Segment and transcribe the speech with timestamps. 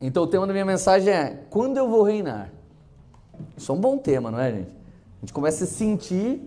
[0.00, 2.50] Então o tema da minha mensagem é: quando eu vou reinar?
[3.56, 4.70] Isso é um bom tema, não é, gente?
[4.70, 6.40] A gente começa a sentir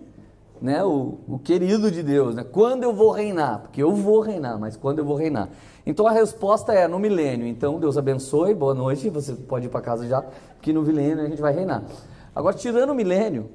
[0.60, 2.42] né, o, o querido de Deus, né?
[2.42, 3.60] Quando eu vou reinar?
[3.60, 5.48] Porque eu vou reinar, mas quando eu vou reinar?
[5.86, 7.46] Então a resposta é no milênio.
[7.46, 10.24] Então Deus abençoe, boa noite, você pode ir para casa já,
[10.60, 11.84] que no milênio a gente vai reinar.
[12.34, 13.50] Agora, tirando o milênio,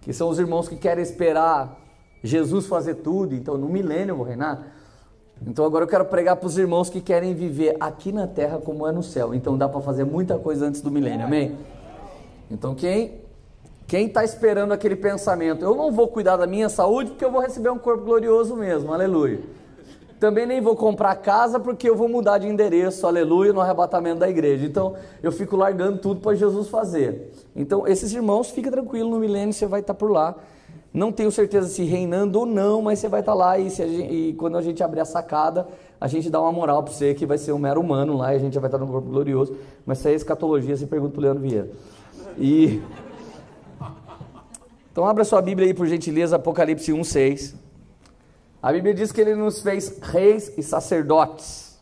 [0.00, 1.76] que são os irmãos que querem esperar
[2.22, 4.66] Jesus fazer tudo, então no milênio eu vou reinar.
[5.46, 8.86] Então agora eu quero pregar para os irmãos que querem viver aqui na terra como
[8.86, 9.34] é no céu.
[9.34, 11.56] Então dá para fazer muita coisa antes do milênio, amém?
[12.50, 13.22] Então quem
[13.86, 17.42] quem está esperando aquele pensamento, eu não vou cuidar da minha saúde porque eu vou
[17.42, 19.40] receber um corpo glorioso mesmo, aleluia.
[20.18, 24.30] Também nem vou comprar casa porque eu vou mudar de endereço, aleluia, no arrebatamento da
[24.30, 24.64] igreja.
[24.64, 27.32] Então eu fico largando tudo para Jesus fazer.
[27.54, 30.36] Então esses irmãos, fica tranquilo no milênio, você vai estar tá por lá.
[30.92, 34.12] Não tenho certeza se reinando ou não, mas você vai estar tá lá e, gente,
[34.12, 35.66] e, quando a gente abrir a sacada,
[35.98, 38.36] a gente dá uma moral para você que vai ser um mero humano lá e
[38.36, 39.56] a gente já vai estar tá no corpo glorioso.
[39.86, 41.70] Mas se é escatologia, você pergunta o Leandro Vieira.
[42.38, 42.82] E...
[44.92, 47.54] Então abra sua Bíblia aí, por gentileza, Apocalipse 1, 6.
[48.62, 51.80] A Bíblia diz que ele nos fez reis e sacerdotes.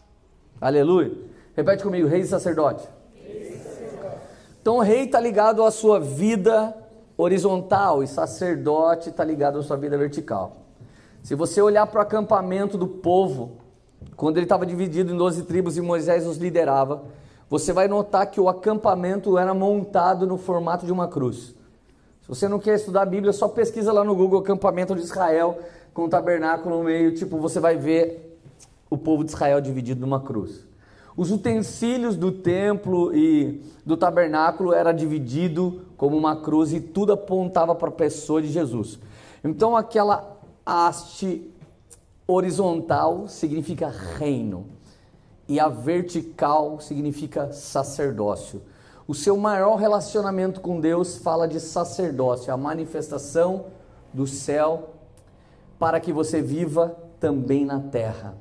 [0.61, 1.11] Aleluia.
[1.57, 2.87] Repete comigo, reis e sacerdote.
[4.63, 6.73] Então o rei está ligado à sua vida
[7.21, 10.57] horizontal e sacerdote está ligado à sua vida vertical.
[11.23, 13.59] Se você olhar para o acampamento do povo,
[14.17, 17.03] quando ele estava dividido em 12 tribos e Moisés os liderava,
[17.49, 21.55] você vai notar que o acampamento era montado no formato de uma cruz.
[22.23, 25.59] Se você não quer estudar a Bíblia, só pesquisa lá no Google acampamento de Israel
[25.93, 28.39] com o tabernáculo no meio, tipo, você vai ver
[28.89, 30.65] o povo de Israel dividido numa cruz.
[31.17, 37.75] Os utensílios do templo e do tabernáculo era dividido como uma cruz e tudo apontava
[37.75, 38.99] para a pessoa de Jesus.
[39.45, 41.47] Então aquela haste
[42.27, 44.65] horizontal significa reino
[45.47, 48.63] e a vertical significa sacerdócio.
[49.07, 53.67] O seu maior relacionamento com Deus fala de sacerdócio, a manifestação
[54.11, 54.95] do céu
[55.79, 58.39] para que você viva também na terra.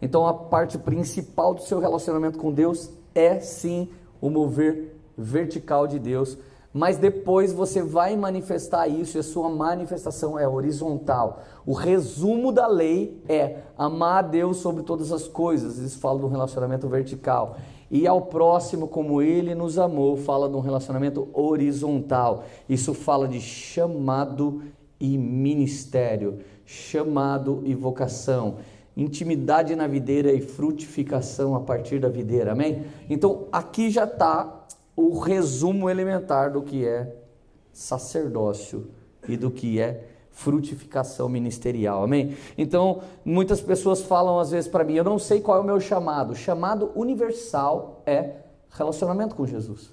[0.00, 3.88] Então a parte principal do seu relacionamento com Deus é sim
[4.20, 6.38] o mover vertical de Deus,
[6.72, 11.42] mas depois você vai manifestar isso e a sua manifestação é horizontal.
[11.66, 15.78] O resumo da lei é amar a Deus sobre todas as coisas.
[15.78, 17.56] Isso fala do relacionamento vertical.
[17.90, 22.44] E ao próximo como ele nos amou, fala de um relacionamento horizontal.
[22.68, 24.62] Isso fala de chamado
[25.00, 28.58] e ministério, chamado e vocação
[28.96, 32.84] intimidade na videira e frutificação a partir da videira, amém?
[33.08, 34.59] Então aqui já está
[35.00, 37.14] o resumo elementar do que é
[37.72, 38.88] sacerdócio
[39.28, 42.36] e do que é frutificação ministerial, amém?
[42.56, 45.80] Então muitas pessoas falam às vezes para mim, eu não sei qual é o meu
[45.80, 48.36] chamado, chamado universal é
[48.70, 49.90] relacionamento com Jesus.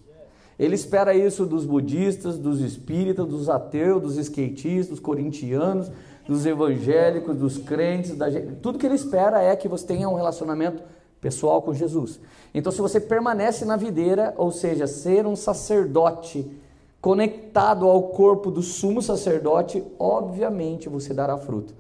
[0.60, 5.92] Ele espera isso dos budistas, dos espíritas, dos ateus, dos skatistas, dos corintianos,
[6.28, 10.16] dos evangélicos, dos crentes, da gente, tudo que ele espera é que você tenha um
[10.16, 10.82] relacionamento
[11.22, 12.20] pessoal com Jesus.
[12.54, 16.50] Então, se você permanece na videira, ou seja, ser um sacerdote
[17.02, 21.74] conectado ao corpo do sumo sacerdote, obviamente você dará fruto.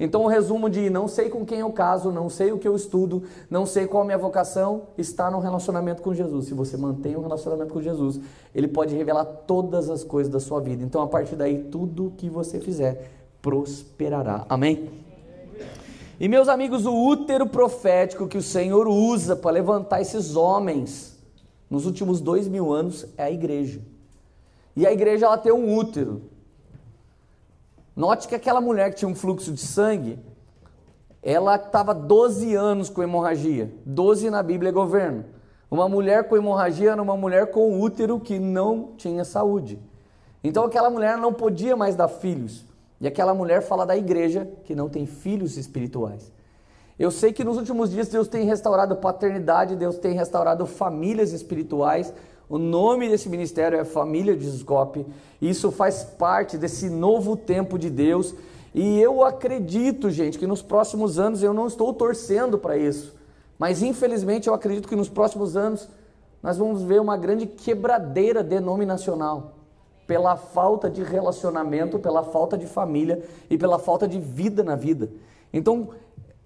[0.00, 2.74] Então, o resumo de não sei com quem eu caso, não sei o que eu
[2.74, 6.46] estudo, não sei qual a minha vocação, está no relacionamento com Jesus.
[6.46, 8.18] Se você mantém um relacionamento com Jesus,
[8.54, 10.82] ele pode revelar todas as coisas da sua vida.
[10.82, 13.10] Então, a partir daí, tudo que você fizer
[13.40, 14.44] prosperará.
[14.48, 15.01] Amém?
[16.22, 21.18] E meus amigos, o útero profético que o Senhor usa para levantar esses homens
[21.68, 23.80] nos últimos dois mil anos é a igreja.
[24.76, 26.22] E a igreja ela tem um útero.
[27.96, 30.16] Note que aquela mulher que tinha um fluxo de sangue,
[31.20, 33.74] ela estava 12 anos com hemorragia.
[33.84, 35.24] 12 na Bíblia é governo.
[35.68, 39.76] Uma mulher com hemorragia era uma mulher com útero que não tinha saúde.
[40.44, 42.64] Então aquela mulher não podia mais dar filhos.
[43.02, 46.32] E aquela mulher fala da igreja que não tem filhos espirituais.
[46.96, 52.14] Eu sei que nos últimos dias Deus tem restaurado paternidade, Deus tem restaurado famílias espirituais.
[52.48, 55.04] O nome desse ministério é Família de Scope.
[55.40, 58.36] Isso faz parte desse novo tempo de Deus.
[58.72, 63.16] E eu acredito, gente, que nos próximos anos eu não estou torcendo para isso.
[63.58, 65.88] Mas infelizmente eu acredito que nos próximos anos
[66.40, 69.61] nós vamos ver uma grande quebradeira denominacional
[70.12, 75.08] pela falta de relacionamento, pela falta de família e pela falta de vida na vida.
[75.50, 75.88] Então,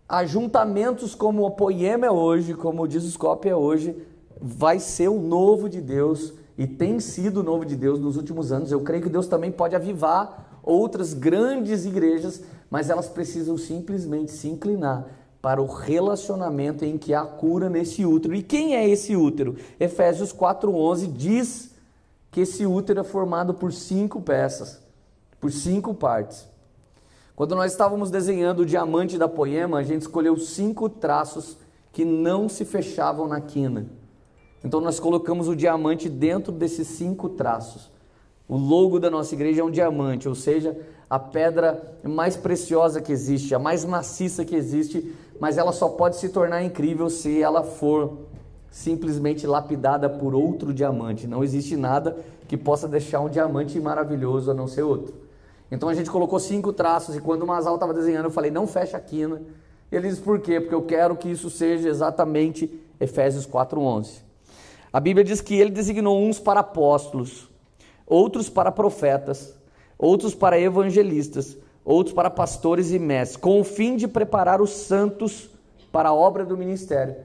[0.08, 3.96] ajuntamentos como o Poema é hoje, como o Discoscope é hoje,
[4.40, 8.52] vai ser o novo de Deus e tem sido o novo de Deus nos últimos
[8.52, 8.70] anos.
[8.70, 14.46] Eu creio que Deus também pode avivar outras grandes igrejas, mas elas precisam simplesmente se
[14.46, 15.08] inclinar
[15.42, 18.32] para o relacionamento em que há cura nesse útero.
[18.32, 19.56] E quem é esse útero?
[19.80, 21.74] Efésios 4:11 diz
[22.36, 24.78] que esse útero é formado por cinco peças,
[25.40, 26.46] por cinco partes.
[27.34, 31.56] Quando nós estávamos desenhando o diamante da poema, a gente escolheu cinco traços
[31.94, 33.86] que não se fechavam na quina.
[34.62, 37.90] Então nós colocamos o diamante dentro desses cinco traços.
[38.46, 40.78] O logo da nossa igreja é um diamante, ou seja,
[41.08, 45.10] a pedra mais preciosa que existe, a mais maciça que existe,
[45.40, 48.25] mas ela só pode se tornar incrível se ela for
[48.76, 51.26] simplesmente lapidada por outro diamante.
[51.26, 52.14] Não existe nada
[52.46, 55.14] que possa deixar um diamante maravilhoso a não ser outro.
[55.70, 58.66] Então a gente colocou cinco traços e quando o Masal estava desenhando, eu falei: não
[58.66, 59.40] fecha a quina.
[59.90, 60.60] E ele disse: por quê?
[60.60, 62.70] Porque eu quero que isso seja exatamente
[63.00, 64.18] Efésios 4,11.
[64.92, 67.48] A Bíblia diz que ele designou uns para apóstolos,
[68.06, 69.54] outros para profetas,
[69.96, 75.48] outros para evangelistas, outros para pastores e mestres, com o fim de preparar os santos
[75.90, 77.16] para a obra do ministério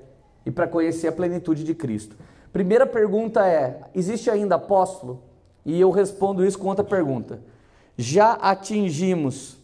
[0.46, 2.16] e para conhecer a plenitude de Cristo.
[2.52, 5.22] Primeira pergunta é: existe ainda apóstolo?
[5.66, 7.42] E eu respondo isso com outra pergunta:
[7.98, 9.58] já atingimos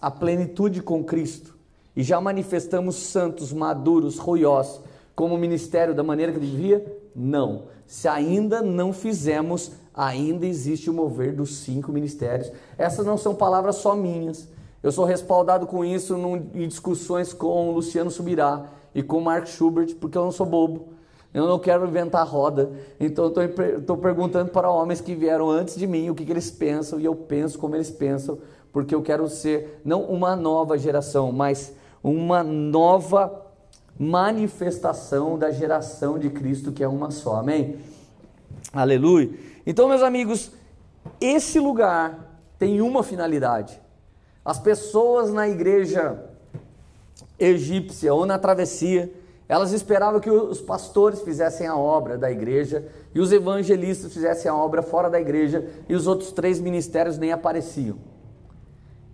[0.00, 1.56] a plenitude com Cristo
[1.94, 4.80] e já manifestamos santos, maduros, ruiós,
[5.14, 6.84] como ministério da maneira que devia?
[7.14, 7.64] Não.
[7.86, 12.52] Se ainda não fizemos, ainda existe o mover dos cinco ministérios.
[12.76, 14.48] Essas não são palavras só minhas.
[14.82, 19.94] Eu sou respaldado com isso num, em discussões com Luciano Subirá e com Mark Schubert,
[19.96, 20.88] porque eu não sou bobo.
[21.34, 22.70] Eu não quero inventar roda.
[22.98, 26.98] Então estou perguntando para homens que vieram antes de mim o que, que eles pensam
[26.98, 28.38] e eu penso como eles pensam,
[28.72, 33.44] porque eu quero ser não uma nova geração, mas uma nova
[33.98, 37.36] manifestação da geração de Cristo que é uma só.
[37.36, 37.76] Amém?
[38.72, 39.28] Aleluia.
[39.66, 40.50] Então, meus amigos,
[41.20, 43.78] esse lugar tem uma finalidade.
[44.42, 46.18] As pessoas na igreja
[47.38, 49.12] egípcia ou na travessia,
[49.48, 54.56] elas esperavam que os pastores fizessem a obra da igreja e os evangelistas fizessem a
[54.56, 57.96] obra fora da igreja e os outros três ministérios nem apareciam.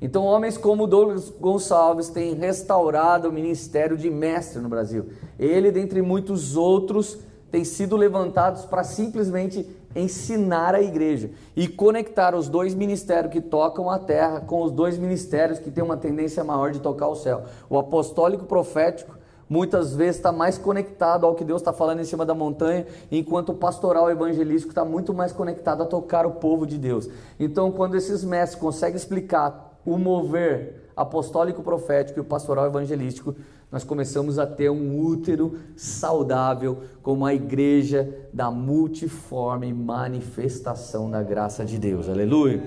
[0.00, 5.10] Então, homens como Douglas Gonçalves têm restaurado o ministério de mestre no Brasil.
[5.38, 7.18] Ele, dentre muitos outros,
[7.52, 13.90] tem sido levantados para simplesmente ensinar a igreja e conectar os dois ministérios que tocam
[13.90, 17.42] a terra com os dois ministérios que têm uma tendência maior de tocar o céu.
[17.68, 19.16] O apostólico profético
[19.48, 23.50] muitas vezes está mais conectado ao que Deus está falando em cima da montanha, enquanto
[23.50, 27.06] o pastoral evangelístico está muito mais conectado a tocar o povo de Deus.
[27.38, 33.34] Então, quando esses mestres conseguem explicar o mover apostólico profético e o pastoral evangelístico,
[33.72, 41.64] nós começamos a ter um útero saudável como a igreja da multiforme manifestação da graça
[41.64, 42.08] de Deus.
[42.08, 42.62] Aleluia.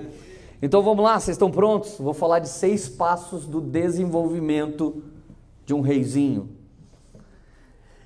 [0.60, 1.96] Então vamos lá, vocês estão prontos?
[1.98, 5.02] Vou falar de seis passos do desenvolvimento
[5.64, 6.50] de um reizinho.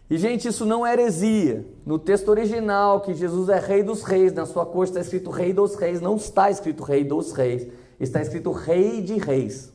[0.08, 1.66] E gente, isso não é heresia.
[1.86, 5.52] No texto original, que Jesus é rei dos reis, na sua corte está escrito rei
[5.52, 7.66] dos reis, não está escrito rei dos reis
[8.00, 9.70] está escrito Rei de Reis.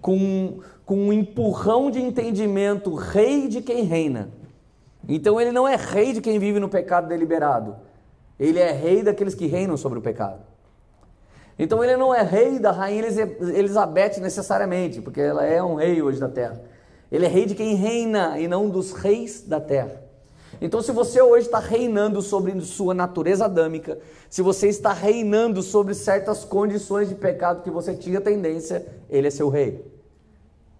[0.00, 4.30] Com, com um empurrão de entendimento, Rei de quem reina.
[5.08, 7.76] Então ele não é rei de quem vive no pecado deliberado.
[8.38, 10.40] Ele é rei daqueles que reinam sobre o pecado.
[11.58, 13.02] Então ele não é rei da rainha
[13.54, 16.60] Elizabeth necessariamente, porque ela é um rei hoje da terra.
[17.10, 20.04] Ele é rei de quem reina e não dos reis da terra.
[20.60, 23.98] Então, se você hoje está reinando sobre sua natureza adâmica,
[24.30, 29.30] se você está reinando sobre certas condições de pecado que você tinha tendência, ele é
[29.30, 29.95] seu rei.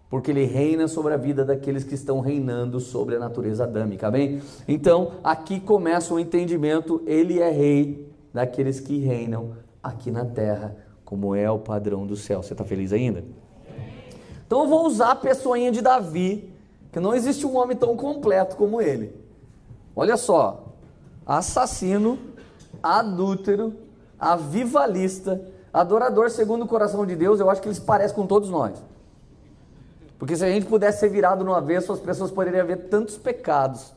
[0.09, 4.41] Porque ele reina sobre a vida daqueles que estão reinando sobre a natureza adâmica, amém?
[4.69, 11.35] Então, aqui começa o entendimento, ele é rei daqueles que reinam aqui na terra, como
[11.35, 12.43] é o padrão do céu.
[12.43, 13.25] Você está feliz ainda?
[14.47, 16.53] Então eu vou usar a pessoinha de Davi,
[16.93, 19.15] que não existe um homem tão completo como ele.
[19.95, 20.73] Olha só,
[21.27, 22.19] assassino,
[22.83, 23.75] adúltero,
[24.19, 25.41] avivalista,
[25.73, 28.83] adorador segundo o coração de Deus, eu acho que eles parecem com todos nós.
[30.19, 33.95] Porque se a gente pudesse ser virado no avesso, as pessoas poderiam ver tantos pecados,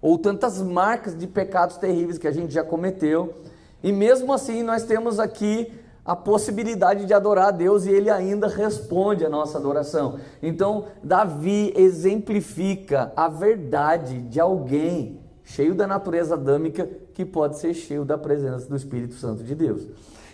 [0.00, 3.34] ou tantas marcas de pecados terríveis que a gente já cometeu,
[3.82, 5.72] e mesmo assim nós temos aqui
[6.04, 10.18] a possibilidade de adorar a Deus e ele ainda responde a nossa adoração.
[10.42, 18.04] Então, Davi exemplifica a verdade de alguém cheio da natureza adâmica, que pode ser cheio
[18.04, 19.86] da presença do Espírito Santo de Deus.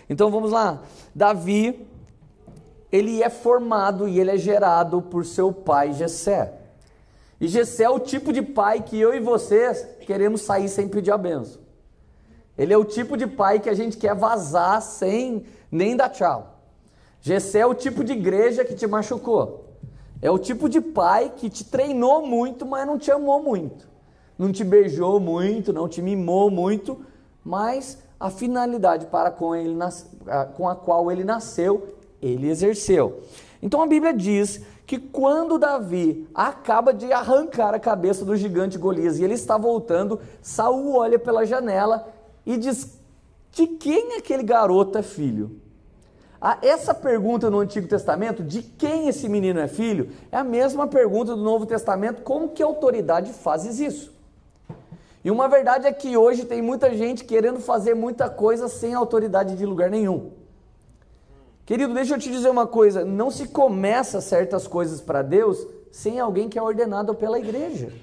[0.09, 0.81] Então vamos lá.
[1.13, 1.87] Davi,
[2.91, 6.53] ele é formado e ele é gerado por seu pai Jessé.
[7.39, 11.11] E Jessé é o tipo de pai que eu e vocês queremos sair sem pedir
[11.11, 11.61] a benção.
[12.57, 16.59] Ele é o tipo de pai que a gente quer vazar sem nem dar tchau.
[17.21, 19.65] Jessé é o tipo de igreja que te machucou.
[20.21, 23.87] É o tipo de pai que te treinou muito, mas não te amou muito.
[24.37, 27.05] Não te beijou muito, não te mimou muito,
[27.43, 29.77] mas a finalidade para com, ele,
[30.55, 33.21] com a qual ele nasceu, ele exerceu.
[33.61, 39.19] Então a Bíblia diz que quando Davi acaba de arrancar a cabeça do gigante Golias
[39.19, 42.07] e ele está voltando, Saul olha pela janela
[42.45, 42.97] e diz:
[43.51, 45.59] De quem aquele garoto é filho?
[46.41, 50.87] Ah, essa pergunta no Antigo Testamento, de quem esse menino é filho, é a mesma
[50.87, 54.13] pergunta do Novo Testamento, como que autoridade fazes isso?
[55.23, 59.57] E uma verdade é que hoje tem muita gente querendo fazer muita coisa sem autoridade
[59.57, 60.31] de lugar nenhum.
[61.69, 66.19] Querido, deixa eu te dizer uma coisa: não se começa certas coisas para Deus sem
[66.19, 67.93] alguém que é ordenado pela igreja.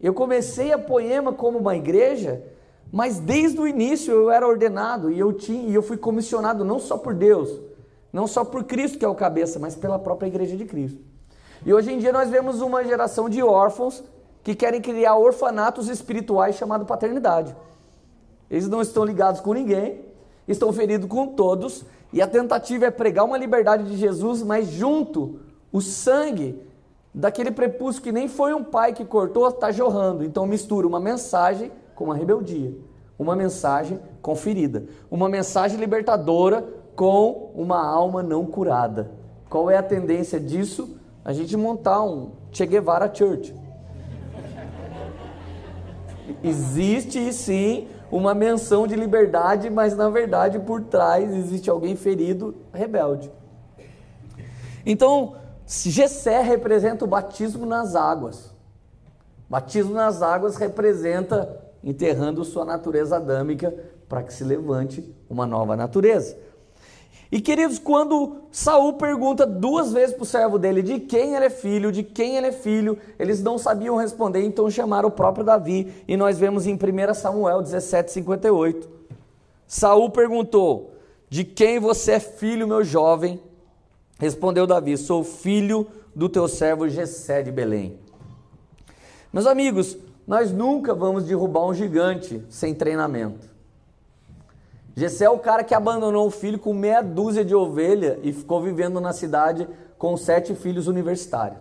[0.00, 2.42] Eu comecei a Poema como uma igreja
[2.92, 6.78] mas desde o início eu era ordenado e eu tinha e eu fui comissionado não
[6.78, 7.58] só por Deus,
[8.12, 11.00] não só por Cristo que é o cabeça, mas pela própria igreja de Cristo.
[11.64, 14.04] E hoje em dia nós vemos uma geração de órfãos
[14.44, 17.56] que querem criar orfanatos espirituais chamado paternidade.
[18.50, 20.04] Eles não estão ligados com ninguém,
[20.46, 25.40] estão feridos com todos, e a tentativa é pregar uma liberdade de Jesus, mas junto
[25.72, 26.60] o sangue
[27.14, 30.22] daquele prepúcio que nem foi um pai que cortou, está jorrando.
[30.22, 32.74] Então mistura uma mensagem com uma rebeldia,
[33.18, 39.10] uma mensagem com ferida, uma mensagem libertadora com uma alma não curada.
[39.48, 40.96] Qual é a tendência disso?
[41.24, 43.54] A gente montar um Che Guevara Church.
[46.42, 53.32] Existe sim uma menção de liberdade, mas na verdade por trás existe alguém ferido, rebelde.
[54.84, 58.52] Então, Gessé representa o batismo nas águas.
[59.48, 63.74] Batismo nas águas representa enterrando sua natureza adâmica
[64.08, 66.36] para que se levante uma nova natureza.
[67.32, 71.50] E queridos, quando Saul pergunta duas vezes para o servo dele de quem ele é
[71.50, 75.94] filho, de quem ele é filho, eles não sabiam responder, então chamaram o próprio Davi,
[76.06, 78.86] e nós vemos em 1 Samuel 17:58.
[79.66, 80.92] Saul perguntou:
[81.30, 83.40] "De quem você é filho, meu jovem?"
[84.18, 87.98] Respondeu Davi: "Sou filho do teu servo Jessé de Belém."
[89.32, 89.96] Meus amigos,
[90.26, 93.51] nós nunca vamos derrubar um gigante sem treinamento.
[94.94, 98.60] Gessé é o cara que abandonou o filho com meia dúzia de ovelha e ficou
[98.60, 101.58] vivendo na cidade com sete filhos universitários.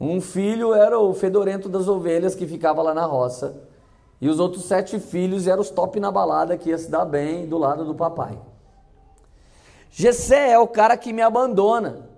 [0.00, 3.62] Um filho era o fedorento das ovelhas que ficava lá na roça.
[4.20, 7.46] E os outros sete filhos eram os top na balada que ia se dar bem
[7.46, 8.36] do lado do papai.
[9.90, 12.08] Gessé é o cara que me abandona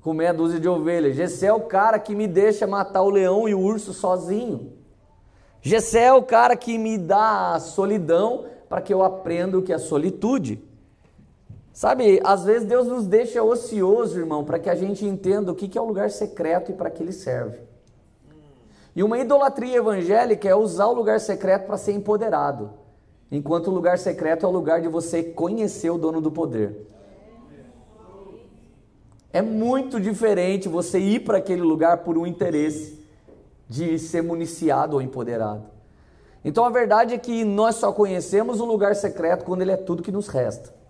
[0.00, 1.16] com meia dúzia de ovelhas.
[1.16, 4.72] Gessé é o cara que me deixa matar o leão e o urso sozinho.
[5.60, 9.78] Gessé é o cara que me dá solidão para que eu aprenda o que é
[9.78, 10.62] solitude.
[11.72, 15.76] Sabe, às vezes Deus nos deixa ocioso, irmão, para que a gente entenda o que
[15.76, 17.58] é o lugar secreto e para que ele serve.
[18.94, 22.70] E uma idolatria evangélica é usar o lugar secreto para ser empoderado,
[23.30, 26.86] enquanto o lugar secreto é o lugar de você conhecer o dono do poder.
[29.32, 33.04] É muito diferente você ir para aquele lugar por um interesse
[33.68, 35.79] de ser municiado ou empoderado.
[36.44, 40.02] Então a verdade é que nós só conhecemos o lugar secreto quando ele é tudo
[40.02, 40.80] que nos resta.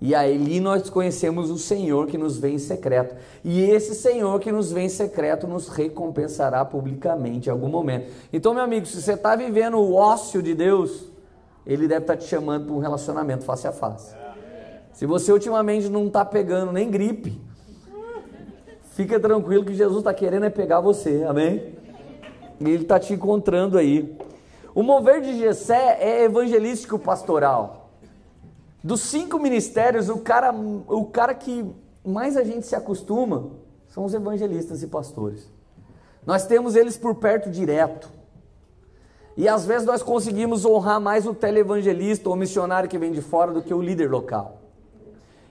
[0.00, 3.14] E aí nós conhecemos o Senhor que nos vem em secreto.
[3.44, 8.10] E esse Senhor que nos vem em secreto nos recompensará publicamente em algum momento.
[8.32, 11.12] Então, meu amigo, se você está vivendo o ócio de Deus,
[11.66, 14.14] Ele deve estar tá te chamando para um relacionamento face a face.
[14.94, 17.38] Se você ultimamente não está pegando nem gripe,
[18.92, 21.74] fica tranquilo que Jesus está querendo é pegar você, amém?
[22.58, 24.16] Ele está te encontrando aí.
[24.74, 27.90] O mover de Gessé é evangelístico pastoral.
[28.82, 31.64] Dos cinco ministérios, o cara, o cara que
[32.04, 33.50] mais a gente se acostuma
[33.88, 35.50] são os evangelistas e pastores.
[36.24, 38.08] Nós temos eles por perto direto.
[39.36, 43.52] E às vezes nós conseguimos honrar mais o televangelista ou missionário que vem de fora
[43.52, 44.59] do que o líder local.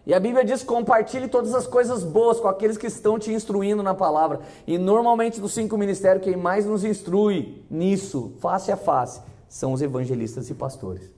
[0.09, 3.83] E a Bíblia diz: compartilhe todas as coisas boas com aqueles que estão te instruindo
[3.83, 4.39] na palavra.
[4.65, 9.83] E normalmente dos cinco ministérios, quem mais nos instrui nisso, face a face, são os
[9.83, 11.11] evangelistas e pastores.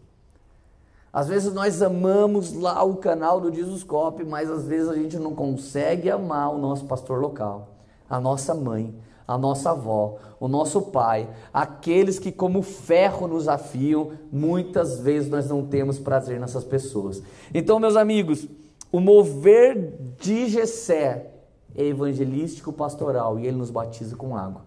[1.13, 5.33] Às vezes nós amamos lá o canal do Jesuscope, mas às vezes a gente não
[5.33, 7.69] consegue amar o nosso pastor local,
[8.10, 8.93] a nossa mãe,
[9.25, 15.48] a nossa avó, o nosso pai, aqueles que como ferro nos afiam, muitas vezes nós
[15.48, 17.24] não temos prazer nessas pessoas.
[17.53, 18.48] Então, meus amigos,
[18.91, 21.27] o mover de Gessé
[21.75, 24.63] é evangelístico pastoral e ele nos batiza com água.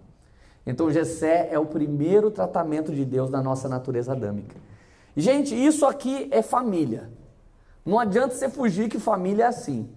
[0.66, 4.56] Então Gessé é o primeiro tratamento de Deus na nossa natureza adâmica.
[5.16, 7.10] Gente, isso aqui é família.
[7.84, 9.88] Não adianta você fugir que família é assim.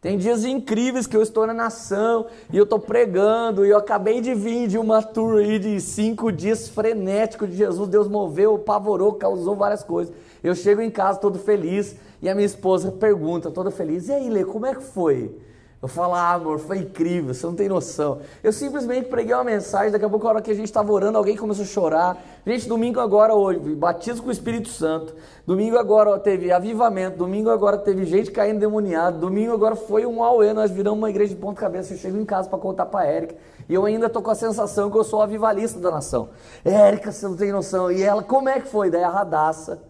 [0.00, 4.22] Tem dias incríveis que eu estou na nação e eu estou pregando e eu acabei
[4.22, 7.86] de vir de uma tour aí de cinco dias frenético de Jesus.
[7.86, 10.14] Deus moveu, apavorou, causou várias coisas.
[10.42, 14.30] Eu chego em casa todo feliz e a minha esposa pergunta, toda feliz: E aí,
[14.30, 15.34] Lê, como é que foi?
[15.82, 18.20] Eu falo, ah, amor, foi incrível, você não tem noção.
[18.44, 21.16] Eu simplesmente preguei uma mensagem, daqui a pouco, a hora que a gente estava orando,
[21.16, 22.22] alguém começou a chorar.
[22.46, 25.14] Gente, domingo agora, hoje, batismo com o Espírito Santo.
[25.46, 27.16] Domingo agora ó, teve avivamento.
[27.16, 29.20] Domingo agora teve gente caindo demoniado.
[29.20, 31.94] Domingo agora foi um auê, nós viramos uma igreja de ponta cabeça.
[31.94, 33.36] Eu chego em casa para contar para Érica.
[33.66, 36.28] E eu ainda tô com a sensação que eu sou a avivalista da nação.
[36.62, 37.90] Érica, você não tem noção.
[37.90, 38.90] E ela, como é que foi?
[38.90, 39.80] Daí a radaça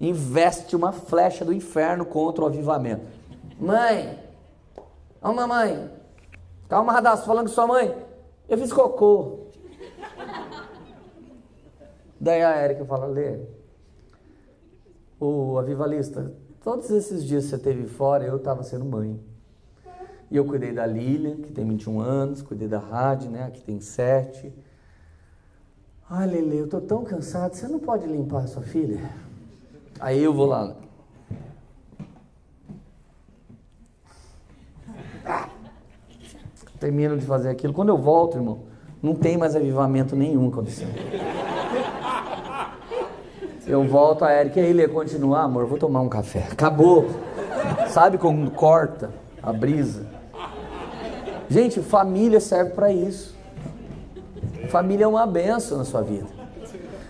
[0.00, 3.06] investe uma flecha do inferno contra o avivamento.
[3.58, 4.18] Mãe,
[5.20, 5.90] Ó, mamãe.
[6.68, 7.94] Calma, Radassa, falando com sua mãe.
[8.48, 9.46] Eu fiz cocô.
[12.20, 13.38] Daí a Érica fala, Lê,
[15.20, 19.20] o avivalista, todos esses dias que você teve fora, eu estava sendo mãe.
[20.30, 23.80] E eu cuidei da Lília, que tem 21 anos, cuidei da Rádio, né, que tem
[23.80, 24.52] 7.
[26.10, 29.00] Ai, Lele, eu tô tão cansado, você não pode limpar a sua filha?
[30.00, 30.74] Aí eu vou lá,
[36.78, 37.72] termino de fazer aquilo.
[37.72, 38.60] Quando eu volto, irmão,
[39.02, 40.94] não tem mais avivamento nenhum acontecendo.
[43.66, 46.48] Eu volto a Eric, e aí, Lê, continuar, amor, vou tomar um café.
[46.50, 47.06] Acabou.
[47.88, 49.10] Sabe como corta
[49.42, 50.06] a brisa?
[51.50, 53.36] Gente, família serve para isso.
[54.70, 56.37] Família é uma benção na sua vida.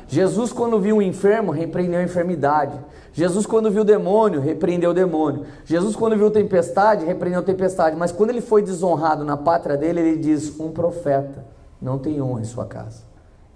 [0.09, 2.81] Jesus, quando viu um enfermo, repreendeu a enfermidade.
[3.13, 5.45] Jesus, quando viu o demônio, repreendeu o demônio.
[5.67, 7.95] Jesus, quando viu tempestade, repreendeu a tempestade.
[7.95, 11.45] Mas quando ele foi desonrado na pátria dele, ele diz: Um profeta
[11.81, 13.03] não tem honra em sua casa.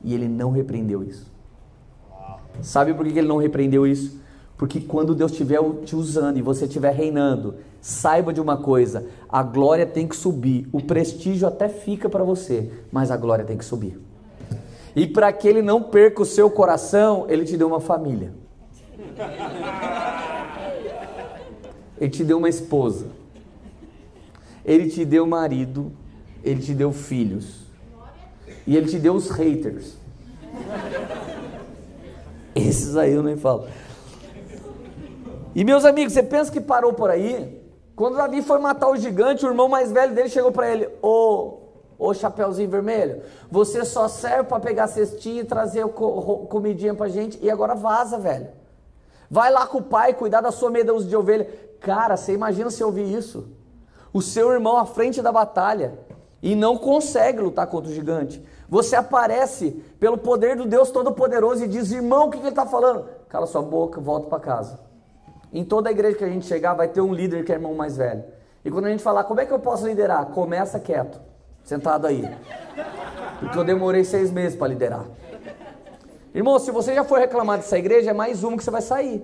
[0.05, 1.33] E ele não repreendeu isso.
[2.61, 4.21] Sabe por que ele não repreendeu isso?
[4.59, 9.43] Porque quando Deus estiver te usando e você estiver reinando, saiba de uma coisa: a
[9.43, 10.69] glória tem que subir.
[10.71, 13.99] O prestígio até fica para você, mas a glória tem que subir.
[14.95, 18.33] E para que ele não perca o seu coração, ele te deu uma família.
[21.99, 23.07] Ele te deu uma esposa.
[24.65, 25.93] Ele te deu marido.
[26.45, 27.63] Ele te deu filhos.
[28.67, 29.97] E ele te deu os haters.
[32.55, 33.67] Esses aí eu nem falo.
[35.55, 37.61] E meus amigos, você pensa que parou por aí?
[37.95, 41.62] Quando Davi foi matar o gigante, o irmão mais velho dele chegou para ele: Ô,
[42.03, 47.51] ô chapéuzinho vermelho, você só serve para pegar cestinha e trazer comidinha pra gente e
[47.51, 48.49] agora vaza, velho.
[49.31, 51.49] Vai lá com o pai cuidar da sua meia de ovelha.
[51.81, 53.49] Cara, você imagina se ouvir isso?
[54.13, 55.99] O seu irmão à frente da batalha
[56.43, 58.45] e não consegue lutar contra o gigante.
[58.69, 62.67] Você aparece pelo poder do Deus Todo-Poderoso e diz: irmão, o que, que ele está
[62.67, 63.07] falando?
[63.29, 64.81] Cala sua boca, volta para casa.
[65.53, 67.75] Em toda a igreja que a gente chegar, vai ter um líder que é irmão
[67.75, 68.25] mais velho.
[68.65, 70.27] E quando a gente falar, como é que eu posso liderar?
[70.27, 71.21] Começa quieto,
[71.65, 72.29] sentado aí.
[73.41, 75.07] Porque eu demorei seis meses para liderar.
[76.35, 79.23] Irmão, se você já for reclamar dessa igreja, é mais uma que você vai sair.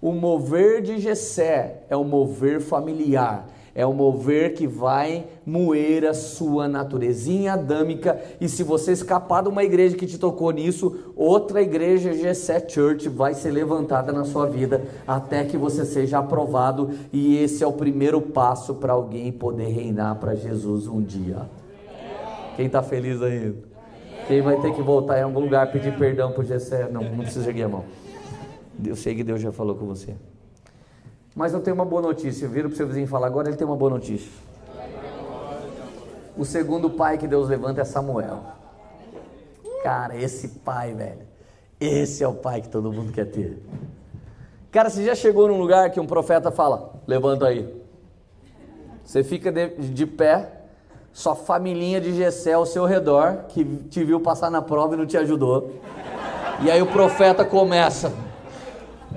[0.00, 6.14] O mover de Gessé é o mover familiar, é o mover que vai moer a
[6.14, 8.18] sua naturezinha adâmica.
[8.40, 13.06] E se você escapar de uma igreja que te tocou nisso, outra igreja Gessé Church
[13.10, 16.88] vai ser levantada na sua vida até que você seja aprovado.
[17.12, 21.42] E esse é o primeiro passo para alguém poder reinar para Jesus um dia.
[22.56, 23.56] Quem está feliz ainda?
[24.26, 26.88] Quem vai ter que voltar em algum lugar pedir perdão por Gessé?
[26.90, 27.84] Não, não precisa erguer a mão.
[28.82, 30.14] Eu sei que Deus já falou com você.
[31.36, 32.48] Mas eu tenho uma boa notícia.
[32.48, 34.32] Vira para o seu vizinho e fala, agora ele tem uma boa notícia.
[36.34, 38.40] O segundo pai que Deus levanta é Samuel.
[39.82, 41.26] Cara, esse pai, velho.
[41.78, 43.62] Esse é o pai que todo mundo quer ter.
[44.72, 47.82] Cara, você já chegou num lugar que um profeta fala, levanta aí.
[49.04, 50.62] Você fica de, de pé,
[51.12, 55.06] sua familhinha de Gessé ao seu redor, que te viu passar na prova e não
[55.06, 55.80] te ajudou.
[56.62, 58.10] E aí o profeta começa.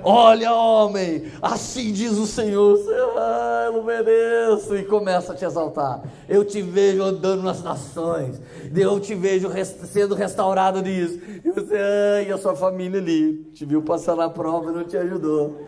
[0.02, 2.78] Olha, homem, assim diz o Senhor,
[3.16, 6.02] ah, eu não mereço, e começa a te exaltar.
[6.28, 8.40] Eu te vejo andando nas nações,
[8.74, 11.20] eu te vejo sendo restaurado nisso.
[11.44, 11.76] E você,
[12.16, 15.60] ai, a sua família ali, te viu passar na prova e não te ajudou.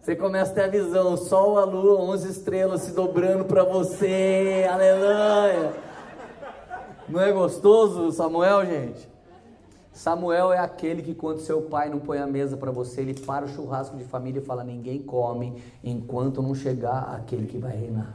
[0.00, 4.66] Você começa a ter a visão, sol, a lua, 11 estrelas se dobrando para você,
[4.70, 5.72] aleluia.
[7.08, 9.13] Não é gostoso, Samuel, gente?
[9.94, 13.44] Samuel é aquele que quando seu pai não põe a mesa para você, ele para
[13.44, 15.54] o churrasco de família e fala: ninguém come
[15.84, 18.12] enquanto não chegar aquele que vai reinar.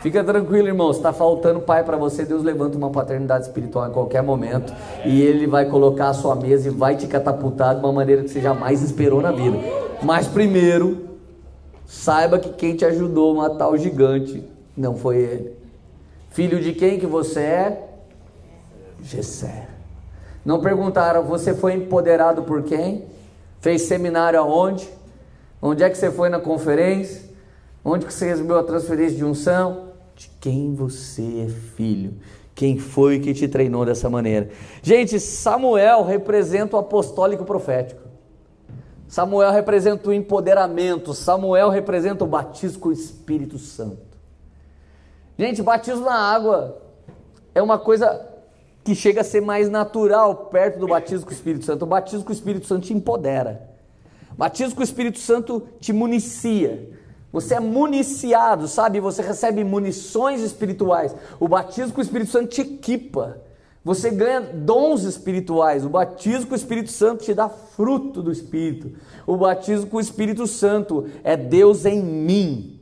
[0.00, 0.92] Fica tranquilo, irmão.
[0.92, 4.72] Se está faltando pai para você, Deus levanta uma paternidade espiritual em qualquer momento
[5.04, 8.28] e Ele vai colocar a sua mesa e vai te catapultar de uma maneira que
[8.28, 9.56] você jamais esperou na vida.
[10.02, 11.06] Mas primeiro,
[11.86, 14.42] saiba que quem te ajudou a matar o gigante
[14.76, 15.56] não foi ele.
[16.30, 17.88] Filho de quem que você é?
[19.02, 19.75] Gessé.
[20.46, 23.04] Não perguntaram, você foi empoderado por quem?
[23.60, 24.88] Fez seminário aonde?
[25.60, 27.20] Onde é que você foi na conferência?
[27.84, 29.88] Onde que você recebeu a transferência de unção?
[30.14, 32.14] De quem você é filho?
[32.54, 34.48] Quem foi que te treinou dessa maneira?
[34.82, 38.02] Gente, Samuel representa o apostólico profético.
[39.08, 41.12] Samuel representa o empoderamento.
[41.12, 44.16] Samuel representa o batismo com o Espírito Santo.
[45.36, 46.80] Gente, batismo na água
[47.52, 48.35] é uma coisa
[48.86, 51.82] que chega a ser mais natural perto do batismo com o Espírito Santo.
[51.82, 53.68] O batismo com o Espírito Santo te empodera.
[54.32, 56.88] O batismo com o Espírito Santo te municia.
[57.32, 59.00] Você é municiado, sabe?
[59.00, 61.16] Você recebe munições espirituais.
[61.40, 63.42] O batismo com o Espírito Santo te equipa.
[63.82, 65.84] Você ganha dons espirituais.
[65.84, 68.92] O batismo com o Espírito Santo te dá fruto do Espírito.
[69.26, 72.78] O batismo com o Espírito Santo é Deus em mim,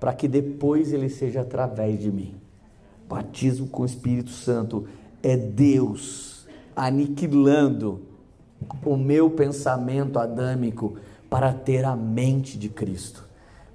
[0.00, 2.45] para que depois ele seja através de mim.
[3.08, 4.86] Batismo com o Espírito Santo
[5.22, 8.02] é Deus aniquilando
[8.84, 10.96] o meu pensamento adâmico
[11.30, 13.24] para ter a mente de Cristo.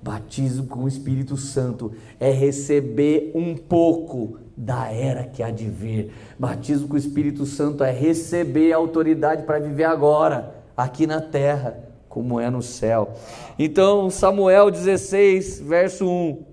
[0.01, 6.11] Batismo com o Espírito Santo é receber um pouco da era que há de vir.
[6.39, 11.77] Batismo com o Espírito Santo é receber a autoridade para viver agora, aqui na terra,
[12.09, 13.13] como é no céu.
[13.59, 16.45] Então, Samuel 16, verso 1.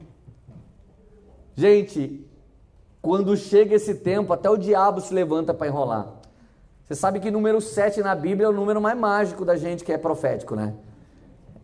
[1.56, 2.27] Gente,
[3.00, 6.08] quando chega esse tempo, até o diabo se levanta para enrolar.
[6.84, 9.92] Você sabe que número 7 na Bíblia é o número mais mágico da gente que
[9.92, 10.74] é profético, né?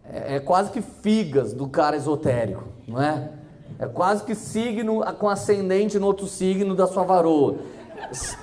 [0.05, 3.31] É, é quase que figas do cara esotérico, não é?
[3.79, 7.57] É quase que signo com ascendente no outro signo da sua varoa.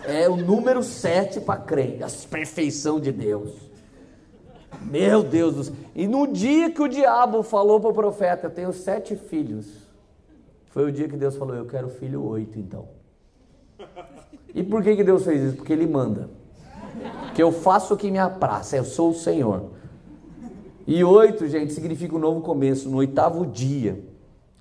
[0.06, 3.72] É o número 7 para crente, a perfeição de Deus.
[4.82, 5.76] Meu Deus do céu.
[5.96, 9.81] E no dia que o diabo falou para o profeta, eu tenho sete filhos.
[10.72, 12.88] Foi o dia que Deus falou: Eu quero filho oito, então.
[14.54, 15.56] E por que, que Deus fez isso?
[15.56, 16.30] Porque Ele manda.
[17.34, 19.70] Que eu faço o que me apraz, eu sou o Senhor.
[20.86, 22.90] E oito, gente, significa um novo começo.
[22.90, 24.04] No oitavo dia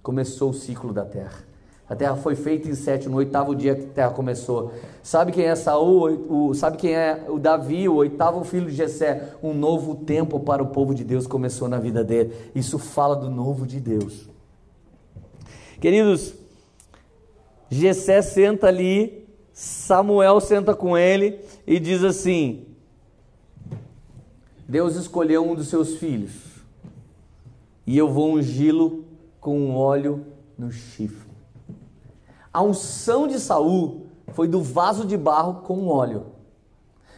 [0.00, 1.50] começou o ciclo da terra.
[1.88, 4.70] A terra foi feita em sete, no oitavo dia que a terra começou.
[5.02, 6.08] Sabe quem é Saul?
[6.30, 9.34] O, sabe quem é o Davi, o oitavo filho de Jessé?
[9.42, 12.32] Um novo tempo para o povo de Deus começou na vida dele.
[12.54, 14.29] Isso fala do novo de Deus.
[15.80, 16.34] Queridos,
[17.70, 22.66] Jessé senta ali, Samuel senta com ele e diz assim:
[24.68, 26.32] Deus escolheu um dos seus filhos
[27.86, 29.06] e eu vou ungí-lo
[29.40, 30.26] com óleo
[30.58, 31.30] no chifre.
[32.52, 36.26] A unção de Saul foi do vaso de barro com óleo,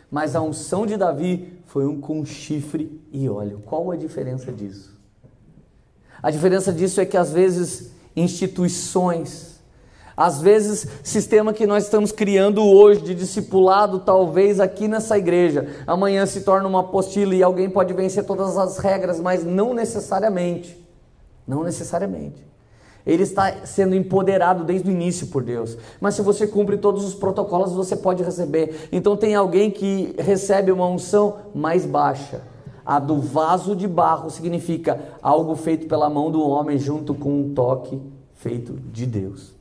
[0.08, 3.60] mas a unção de Davi foi um com chifre e óleo.
[3.66, 4.96] Qual a diferença disso?
[6.22, 9.52] A diferença disso é que às vezes instituições.
[10.16, 16.26] Às vezes, sistema que nós estamos criando hoje de discipulado, talvez aqui nessa igreja, amanhã
[16.26, 20.78] se torna uma apostila e alguém pode vencer todas as regras, mas não necessariamente.
[21.46, 22.52] Não necessariamente.
[23.04, 25.76] Ele está sendo empoderado desde o início por Deus.
[26.00, 28.88] Mas se você cumpre todos os protocolos, você pode receber.
[28.92, 32.42] Então tem alguém que recebe uma unção mais baixa.
[32.84, 37.54] A do vaso de barro significa algo feito pela mão do homem junto com um
[37.54, 38.00] toque
[38.34, 39.52] feito de Deus.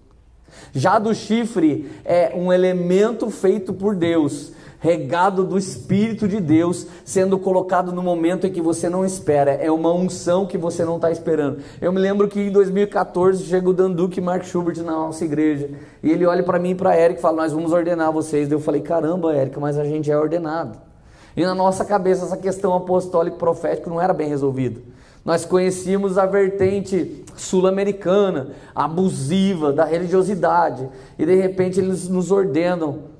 [0.73, 7.37] Já do chifre é um elemento feito por Deus, regado do Espírito de Deus, sendo
[7.37, 9.51] colocado no momento em que você não espera.
[9.51, 11.59] É uma unção que você não está esperando.
[11.79, 15.69] Eu me lembro que em 2014 chega o Danduque Mark Schubert na nossa igreja.
[16.01, 18.51] E ele olha para mim e para Eric e fala: Nós vamos ordenar vocês.
[18.51, 20.90] Eu falei: Caramba, Eric, mas a gente é ordenado.
[21.35, 24.81] E na nossa cabeça essa questão apostólico profético não era bem resolvida.
[25.23, 33.11] Nós conhecíamos a vertente sul-americana, abusiva da religiosidade, e de repente eles nos ordenam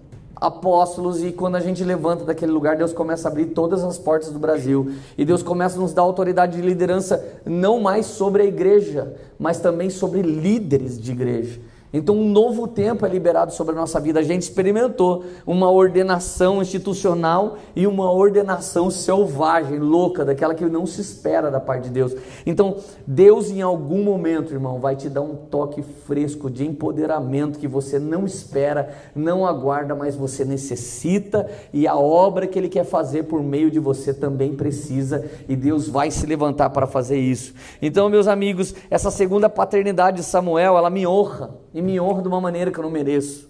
[0.41, 4.31] apóstolos e quando a gente levanta daquele lugar, Deus começa a abrir todas as portas
[4.31, 8.45] do Brasil e Deus começa a nos dar autoridade de liderança não mais sobre a
[8.45, 11.59] igreja, mas também sobre líderes de igreja.
[11.93, 14.19] Então, um novo tempo é liberado sobre a nossa vida.
[14.19, 21.01] A gente experimentou uma ordenação institucional e uma ordenação selvagem, louca, daquela que não se
[21.01, 22.15] espera da parte de Deus.
[22.45, 27.67] Então, Deus, em algum momento, irmão, vai te dar um toque fresco de empoderamento que
[27.67, 33.23] você não espera, não aguarda, mas você necessita, e a obra que Ele quer fazer
[33.23, 37.53] por meio de você também precisa, e Deus vai se levantar para fazer isso.
[37.81, 42.27] Então, meus amigos, essa segunda paternidade de Samuel, ela me honra e me honra de
[42.27, 43.49] uma maneira que eu não mereço.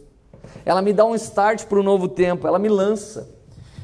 [0.65, 3.29] Ela me dá um start para o novo tempo, ela me lança.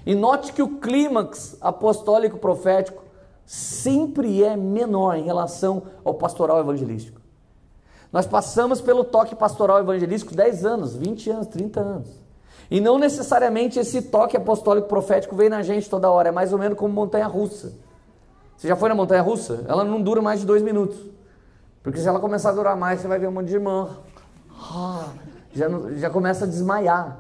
[0.06, 3.04] E note que o clímax apostólico profético
[3.46, 7.22] sempre é menor em relação ao pastoral evangelístico.
[8.12, 12.28] Nós passamos pelo toque pastoral evangelístico 10 anos, 20 anos, 30 anos.
[12.70, 16.60] E não necessariamente esse toque apostólico profético vem na gente toda hora, é mais ou
[16.60, 17.74] menos como montanha russa.
[18.58, 19.66] Você já foi na montanha russa?
[19.68, 20.98] Ela não dura mais de dois minutos.
[21.84, 23.98] Porque se ela começar a durar mais, você vai ver um monte de irmã.
[25.54, 25.68] Já,
[25.98, 27.20] já começa a desmaiar.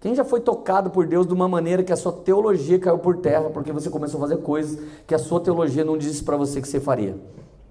[0.00, 3.16] Quem já foi tocado por Deus de uma maneira que a sua teologia caiu por
[3.16, 6.60] terra, porque você começou a fazer coisas que a sua teologia não disse para você
[6.60, 7.16] que você faria?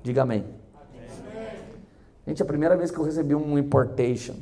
[0.04, 0.44] Diga amém.
[1.32, 1.60] amém.
[2.28, 4.36] Gente, a primeira vez que eu recebi um importation,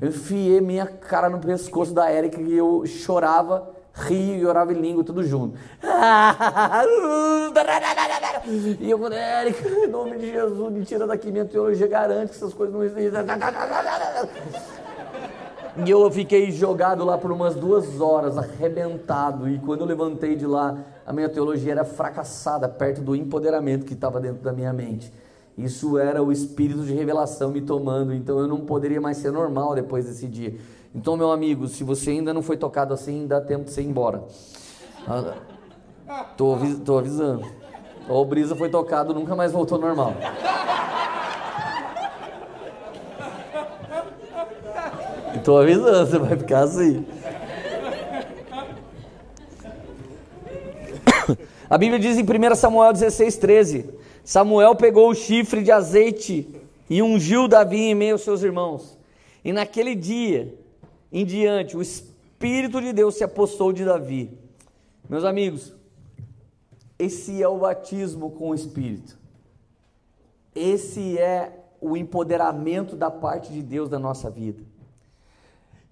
[0.00, 4.80] eu enfiei minha cara no pescoço da Erika e eu chorava, ria e orava em
[4.80, 5.56] língua, tudo junto.
[8.80, 12.36] E eu falei, Erika, em nome de Jesus, me tira daqui, minha teologia garante que
[12.36, 13.12] essas coisas não existem.
[15.84, 19.48] E eu fiquei jogado lá por umas duas horas, arrebentado.
[19.48, 23.94] E quando eu levantei de lá, a minha teologia era fracassada, perto do empoderamento que
[23.94, 25.12] estava dentro da minha mente.
[25.56, 29.74] Isso era o espírito de revelação me tomando, então eu não poderia mais ser normal
[29.74, 30.54] depois desse dia.
[30.94, 33.86] Então, meu amigo, se você ainda não foi tocado assim, dá tempo de você ir
[33.86, 34.22] embora.
[36.36, 37.44] Tô, tô avisando.
[38.08, 40.14] O Brisa foi tocado, nunca mais voltou normal.
[45.34, 47.04] Estou avisando, você vai ficar assim.
[51.68, 53.90] A Bíblia diz em 1 Samuel 16, 13:
[54.22, 56.48] Samuel pegou o chifre de azeite
[56.88, 58.96] e ungiu Davi em meio aos seus irmãos.
[59.44, 60.54] E naquele dia
[61.14, 64.36] em diante, o Espírito de Deus se apossou de Davi.
[65.08, 65.72] Meus amigos,
[66.98, 69.16] esse é o batismo com o Espírito.
[70.52, 74.60] Esse é o empoderamento da parte de Deus na nossa vida.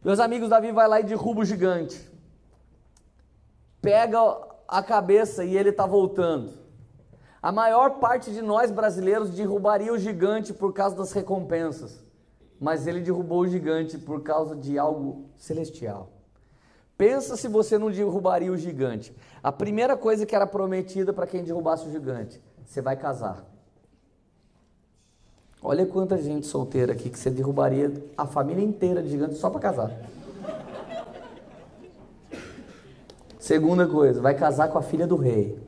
[0.04, 2.10] Meus amigos, Davi vai lá e derruba o gigante.
[3.80, 4.18] Pega
[4.66, 6.52] a cabeça e ele está voltando.
[7.40, 12.02] A maior parte de nós brasileiros derrubaria o gigante por causa das recompensas,
[12.62, 16.10] mas ele derrubou o gigante por causa de algo celestial.
[16.96, 19.12] Pensa se você não derrubaria o gigante.
[19.42, 23.44] A primeira coisa que era prometida para quem derrubasse o gigante: você vai casar.
[25.60, 29.60] Olha quanta gente solteira aqui que você derrubaria a família inteira de gigante só para
[29.60, 29.90] casar.
[33.40, 35.58] Segunda coisa, vai casar com a filha do rei.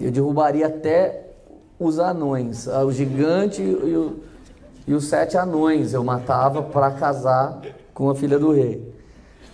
[0.00, 1.34] Eu derrubaria até
[1.78, 4.29] os anões, ah, o gigante e, o,
[4.90, 7.62] e os sete anões eu matava para casar
[7.94, 8.92] com a filha do rei.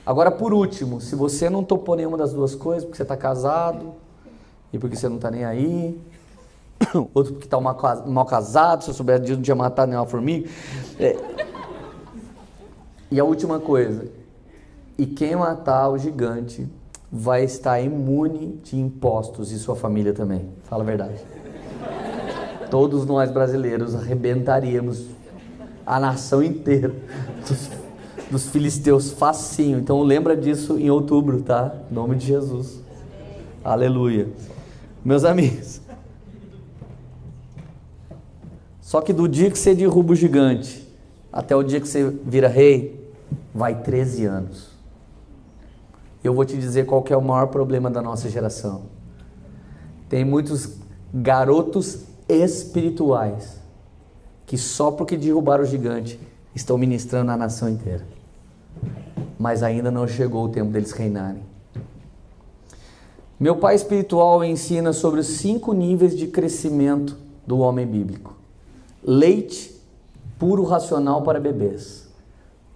[0.07, 3.92] Agora, por último, se você não topou nenhuma das duas coisas, porque você está casado
[4.72, 6.01] e porque você não está nem aí,
[7.12, 10.49] outro porque está mal, casado, se eu soubesse disso não tinha matado nenhuma formiga.
[10.99, 11.14] É.
[13.11, 14.07] E a última coisa,
[14.96, 16.66] e quem matar o gigante
[17.12, 20.49] vai estar imune de impostos e sua família também.
[20.62, 21.20] Fala a verdade.
[22.70, 25.14] Todos nós brasileiros arrebentaríamos
[25.87, 26.92] a nação inteira
[27.49, 27.70] dos,
[28.31, 29.79] dos filisteus facinho.
[29.79, 31.75] Então lembra disso em outubro, tá?
[31.90, 32.81] Em nome de Jesus.
[33.62, 34.29] Aleluia.
[35.05, 35.81] Meus amigos,
[38.81, 40.87] só que do dia que você derruba o gigante
[41.33, 43.12] até o dia que você vira rei,
[43.55, 44.70] vai 13 anos.
[46.25, 48.85] Eu vou te dizer qual é o maior problema da nossa geração.
[50.09, 50.77] Tem muitos
[51.12, 53.61] garotos espirituais
[54.46, 56.18] que só porque derrubaram o gigante
[56.54, 58.06] estão ministrando a nação inteira.
[59.38, 61.42] Mas ainda não chegou o tempo deles reinarem.
[63.38, 68.37] Meu pai espiritual ensina sobre os cinco níveis de crescimento do homem bíblico
[69.06, 69.80] leite
[70.37, 72.09] puro racional para bebês,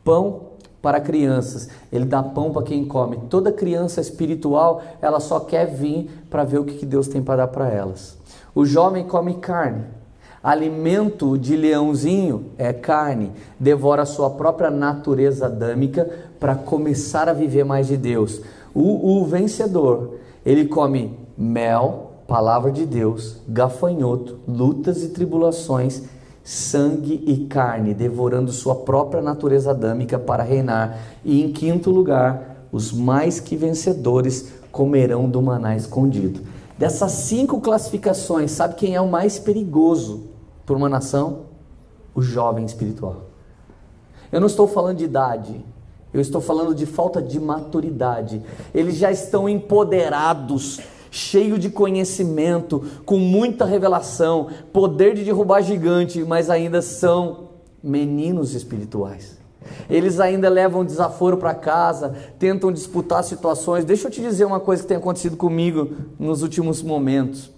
[0.05, 0.43] pão
[0.81, 1.69] para crianças.
[1.93, 3.19] Ele dá pão para quem come.
[3.29, 7.49] Toda criança espiritual, ela só quer vir para ver o que Deus tem para dar
[7.49, 8.17] para elas.
[8.55, 9.85] O jovem come carne.
[10.43, 16.09] Alimento de leãozinho é carne, devora sua própria natureza adâmica
[16.41, 18.41] para começar a viver mais de Deus.
[18.75, 26.05] O, o vencedor, ele come mel, palavra de Deus, gafanhoto, lutas e tribulações
[26.43, 30.99] sangue e carne, devorando sua própria natureza adâmica para reinar.
[31.25, 36.41] E em quinto lugar, os mais que vencedores comerão do maná escondido.
[36.79, 40.30] Dessas cinco classificações, sabe quem é o mais perigoso
[40.71, 41.47] para uma nação?
[42.15, 43.23] O jovem espiritual.
[44.31, 45.65] Eu não estou falando de idade,
[46.15, 48.41] eu estou falando de falta de maturidade.
[48.73, 50.79] Eles já estão empoderados
[51.11, 57.49] cheio de conhecimento, com muita revelação, poder de derrubar gigante, mas ainda são
[57.83, 59.39] meninos espirituais.
[59.89, 63.85] Eles ainda levam desaforo para casa, tentam disputar situações.
[63.85, 67.51] Deixa eu te dizer uma coisa que tem acontecido comigo nos últimos momentos.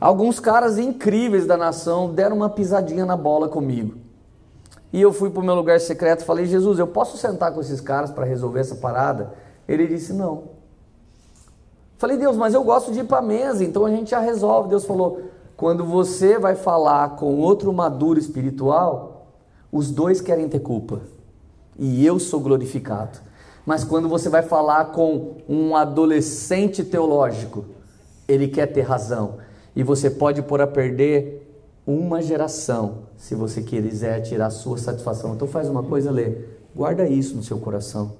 [0.00, 3.96] Alguns caras incríveis da nação deram uma pisadinha na bola comigo.
[4.92, 7.60] E eu fui para o meu lugar secreto e falei: Jesus, eu posso sentar com
[7.60, 9.32] esses caras para resolver essa parada?
[9.66, 10.44] Ele disse: Não.
[11.98, 14.68] Falei: Deus, mas eu gosto de ir para a mesa, então a gente já resolve.
[14.68, 15.22] Deus falou:
[15.56, 19.28] Quando você vai falar com outro maduro espiritual,
[19.72, 21.00] os dois querem ter culpa
[21.78, 23.18] e eu sou glorificado.
[23.64, 27.64] Mas quando você vai falar com um adolescente teológico,
[28.28, 29.38] ele quer ter razão
[29.76, 31.46] e você pode pôr a perder
[31.86, 35.34] uma geração se você quiser tirar a sua satisfação.
[35.34, 36.38] Então faz uma coisa, lê,
[36.74, 38.14] guarda isso no seu coração.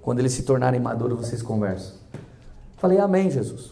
[0.00, 1.92] Quando eles se tornarem maduros, vocês conversam.
[2.78, 3.70] Falei, amém, Jesus.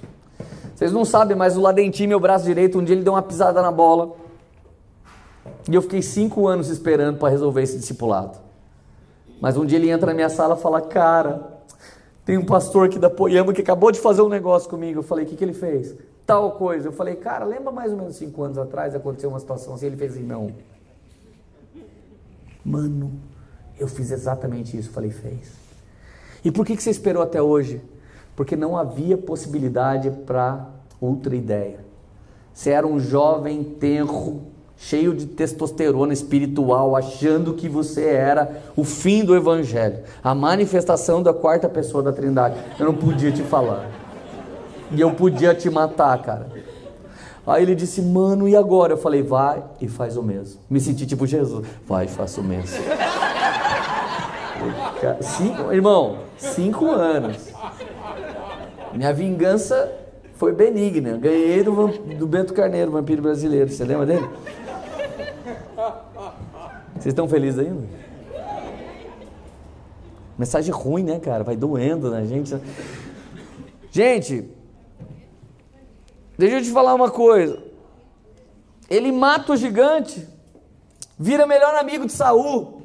[0.74, 3.62] Vocês não sabem, mas o Ladentim, meu braço direito, um dia ele deu uma pisada
[3.62, 4.14] na bola.
[5.68, 8.38] E eu fiquei cinco anos esperando para resolver esse discipulado.
[9.40, 11.60] Mas um dia ele entra na minha sala e fala, cara,
[12.24, 15.00] tem um pastor aqui da Poiama que acabou de fazer um negócio comigo.
[15.00, 15.94] Eu falei, o que, que ele fez?
[16.32, 16.88] Tal coisa.
[16.88, 19.86] Eu falei, cara, lembra mais ou menos cinco anos atrás aconteceu uma situação assim?
[19.86, 20.50] Ele fez assim, não.
[22.64, 23.12] Mano,
[23.78, 24.88] eu fiz exatamente isso.
[24.88, 25.52] Eu falei, fez.
[26.44, 27.82] E por que, que você esperou até hoje?
[28.34, 30.68] Porque não havia possibilidade para
[31.00, 31.80] outra ideia.
[32.54, 34.42] Você era um jovem tenro,
[34.76, 41.32] cheio de testosterona espiritual, achando que você era o fim do evangelho, a manifestação da
[41.32, 42.58] quarta pessoa da Trindade.
[42.78, 44.01] Eu não podia te falar.
[44.94, 46.48] E eu podia te matar, cara.
[47.46, 48.92] Aí ele disse, mano, e agora?
[48.92, 50.60] Eu falei, vai e faz o mesmo.
[50.70, 52.78] Me senti tipo Jesus, vai e faça o mesmo.
[55.20, 57.48] Cinco, irmão, cinco anos.
[58.92, 59.90] Minha vingança
[60.34, 61.16] foi benigna.
[61.16, 63.70] Ganhei do, do Bento Carneiro, vampiro brasileiro.
[63.70, 64.28] Você lembra dele?
[66.94, 67.82] Vocês estão felizes ainda?
[70.38, 71.42] Mensagem ruim, né, cara?
[71.42, 72.56] Vai doendo na gente.
[73.90, 74.48] Gente,
[76.42, 77.62] Deixa eu te falar uma coisa.
[78.90, 80.26] Ele mata o gigante,
[81.16, 82.82] vira melhor amigo de Saul.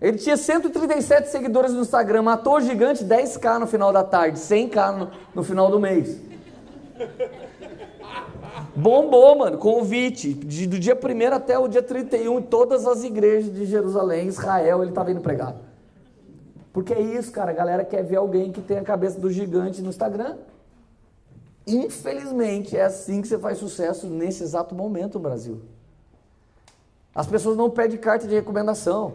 [0.00, 4.96] Ele tinha 137 seguidores no Instagram, matou o gigante 10k no final da tarde, 100k
[4.96, 6.20] no, no final do mês.
[8.74, 10.34] Bombou, mano, convite.
[10.34, 14.82] De, do dia 1 até o dia 31, em todas as igrejas de Jerusalém, Israel,
[14.82, 15.54] ele estava indo pregar.
[16.72, 17.52] Porque é isso, cara.
[17.52, 20.34] A galera quer ver alguém que tem a cabeça do gigante no Instagram.
[21.68, 25.60] Infelizmente, é assim que você faz sucesso nesse exato momento no Brasil.
[27.14, 29.14] As pessoas não pedem carta de recomendação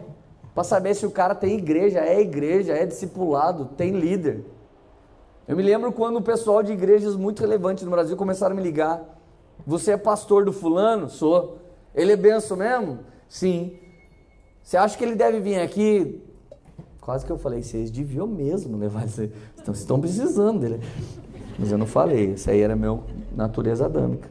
[0.54, 4.44] para saber se o cara tem igreja, é igreja, é discipulado, tem líder.
[5.48, 8.62] Eu me lembro quando o pessoal de igrejas muito relevantes no Brasil começaram a me
[8.62, 9.02] ligar.
[9.66, 11.10] Você é pastor do fulano?
[11.10, 11.58] Sou.
[11.94, 13.00] Ele é benção mesmo?
[13.28, 13.78] Sim.
[14.62, 16.22] Você acha que ele deve vir aqui?
[17.00, 19.06] Quase que eu falei, vocês deviam mesmo levar.
[19.06, 19.30] Vocês
[19.74, 20.80] estão precisando dele.
[21.58, 24.28] Mas eu não falei, isso aí era meu natureza adâmica.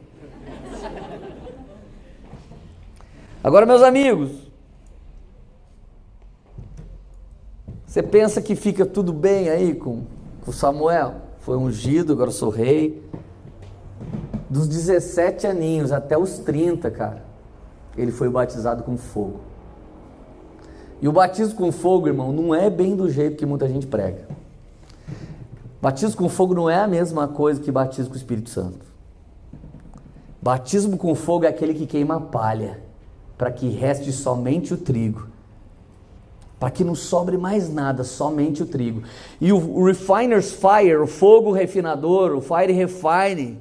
[3.42, 4.30] Agora, meus amigos,
[7.86, 10.04] você pensa que fica tudo bem aí com,
[10.44, 11.16] com Samuel?
[11.40, 13.02] Foi ungido, agora sou rei.
[14.48, 17.22] Dos 17 aninhos até os 30, cara,
[17.96, 19.40] ele foi batizado com fogo.
[21.02, 24.26] E o batismo com fogo, irmão, não é bem do jeito que muita gente prega.
[25.84, 28.86] Batismo com fogo não é a mesma coisa que batismo com o Espírito Santo.
[30.40, 32.82] Batismo com fogo é aquele que queima a palha,
[33.36, 35.28] para que reste somente o trigo.
[36.58, 39.02] Para que não sobre mais nada, somente o trigo.
[39.38, 43.60] E o refiner's fire, o fogo refinador, o fire refine,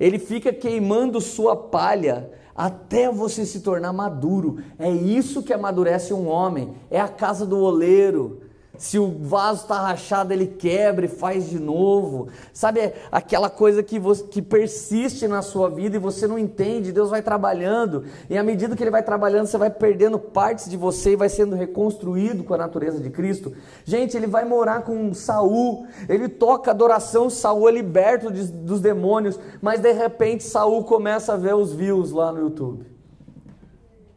[0.00, 4.60] ele fica queimando sua palha até você se tornar maduro.
[4.78, 6.72] É isso que amadurece um homem.
[6.90, 8.40] É a casa do oleiro
[8.82, 12.26] se o vaso está rachado, ele quebra e faz de novo.
[12.52, 17.08] Sabe aquela coisa que, você, que persiste na sua vida e você não entende, Deus
[17.08, 21.12] vai trabalhando, e à medida que Ele vai trabalhando, você vai perdendo partes de você
[21.12, 23.52] e vai sendo reconstruído com a natureza de Cristo.
[23.84, 29.38] Gente, ele vai morar com Saul, ele toca adoração, Saul é liberto de, dos demônios,
[29.60, 32.84] mas de repente Saul começa a ver os views lá no YouTube.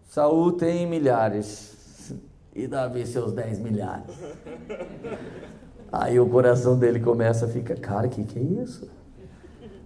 [0.09, 1.74] Saul tem milhares
[2.55, 4.15] e Davi seus 10 milhares.
[5.91, 8.89] Aí o coração dele começa a ficar, cara, que que é isso?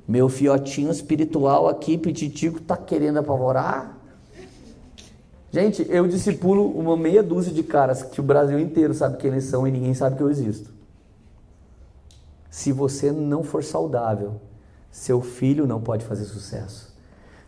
[0.08, 3.98] Meu fiotinho espiritual aqui, pititico, tá querendo apavorar?
[5.52, 9.46] Gente, eu discipulo uma meia dúzia de caras que o Brasil inteiro sabe quem eles
[9.46, 10.72] são e ninguém sabe que eu existo.
[12.52, 14.40] Se você não for saudável,
[14.92, 16.89] seu filho não pode fazer sucesso.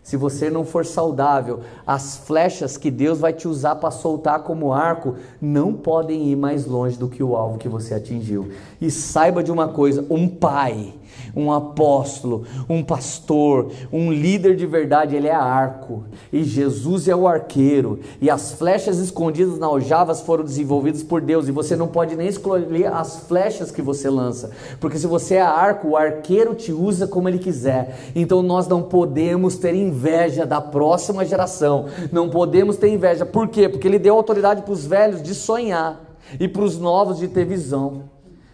[0.04, 4.74] Se você não for saudável, as flechas que Deus vai te usar para soltar como
[4.74, 8.52] arco não podem ir mais longe do que o alvo que você atingiu.
[8.80, 10.94] E saiba de uma coisa: um pai
[11.36, 16.04] um apóstolo, um pastor, um líder de verdade, ele é arco.
[16.32, 18.00] E Jesus é o arqueiro.
[18.20, 21.48] E as flechas escondidas na aljavas foram desenvolvidas por Deus.
[21.48, 24.52] E você não pode nem escolher as flechas que você lança.
[24.80, 28.12] Porque se você é arco, o arqueiro te usa como ele quiser.
[28.16, 31.86] Então nós não podemos ter inveja da próxima geração.
[32.12, 33.26] Não podemos ter inveja.
[33.26, 33.70] Por quê?
[33.70, 37.46] Porque ele deu autoridade para os velhos de sonhar e para os novos de ter
[37.46, 38.04] visão.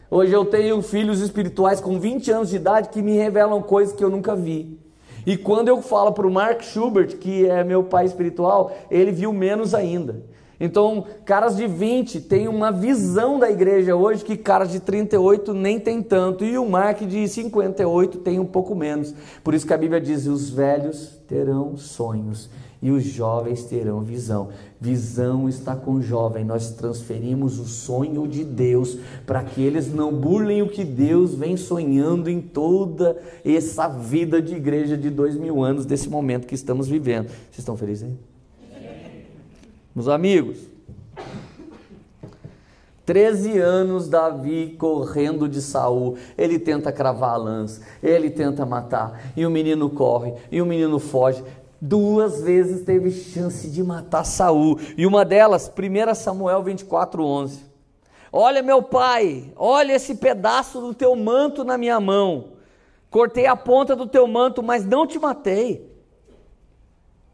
[0.09, 4.01] Hoje eu tenho filhos espirituais com 20 anos de idade que me revelam coisas que
[4.01, 4.79] eu nunca vi.
[5.25, 9.33] E quando eu falo para o Mark Schubert, que é meu pai espiritual, ele viu
[9.33, 10.23] menos ainda.
[10.59, 15.77] Então, caras de 20 têm uma visão da igreja hoje que caras de 38 nem
[15.77, 16.45] tem tanto.
[16.45, 19.13] E o Mark de 58 tem um pouco menos.
[19.43, 22.49] Por isso que a Bíblia diz: os velhos terão sonhos
[22.81, 24.49] e os jovens terão visão.
[24.79, 26.45] Visão está com o jovem.
[26.45, 31.57] Nós transferimos o sonho de Deus para que eles não burlem o que Deus vem
[31.57, 36.87] sonhando em toda essa vida de igreja de dois mil anos, desse momento que estamos
[36.87, 37.27] vivendo.
[37.27, 38.15] Vocês estão felizes aí?
[39.95, 40.59] Meus amigos,
[43.07, 46.17] 13 anos Davi correndo de Saul.
[46.37, 50.99] Ele tenta cravar a lança, ele tenta matar, e o menino corre, e o menino
[50.99, 51.41] foge
[51.81, 54.79] duas vezes teve chance de matar Saul.
[54.97, 57.65] E uma delas, 1 Samuel 24:11.
[58.31, 62.53] Olha meu pai, olha esse pedaço do teu manto na minha mão.
[63.09, 65.95] Cortei a ponta do teu manto, mas não te matei.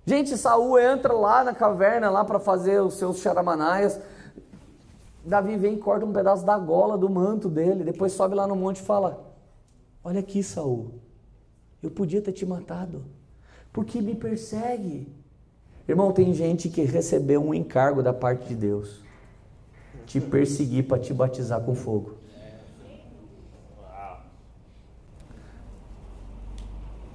[0.06, 4.00] Gente, Saul entra lá na caverna lá para fazer os seus charamanaias.
[5.26, 8.56] Davi vem e corta um pedaço da gola do manto dele, depois sobe lá no
[8.56, 9.24] monte e fala:
[10.04, 11.00] Olha aqui, Saul,
[11.82, 13.04] eu podia ter te matado
[13.74, 15.08] porque me persegue.
[15.90, 19.02] Irmão, tem gente que recebeu um encargo da parte de Deus
[20.06, 22.16] te perseguir para te batizar com fogo.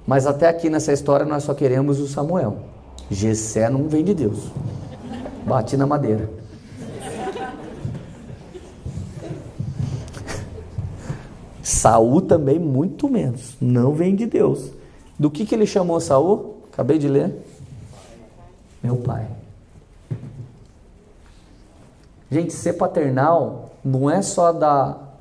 [0.07, 2.61] Mas até aqui nessa história nós só queremos o Samuel.
[3.11, 4.51] Gessé não vem de Deus.
[5.47, 6.29] Bate na madeira.
[11.63, 14.78] Saul também muito menos, não vem de Deus.
[15.19, 16.63] Do que, que ele chamou Saul?
[16.73, 17.35] Acabei de ler.
[18.83, 19.27] Meu pai.
[22.31, 25.19] Gente, ser paternal não é só dar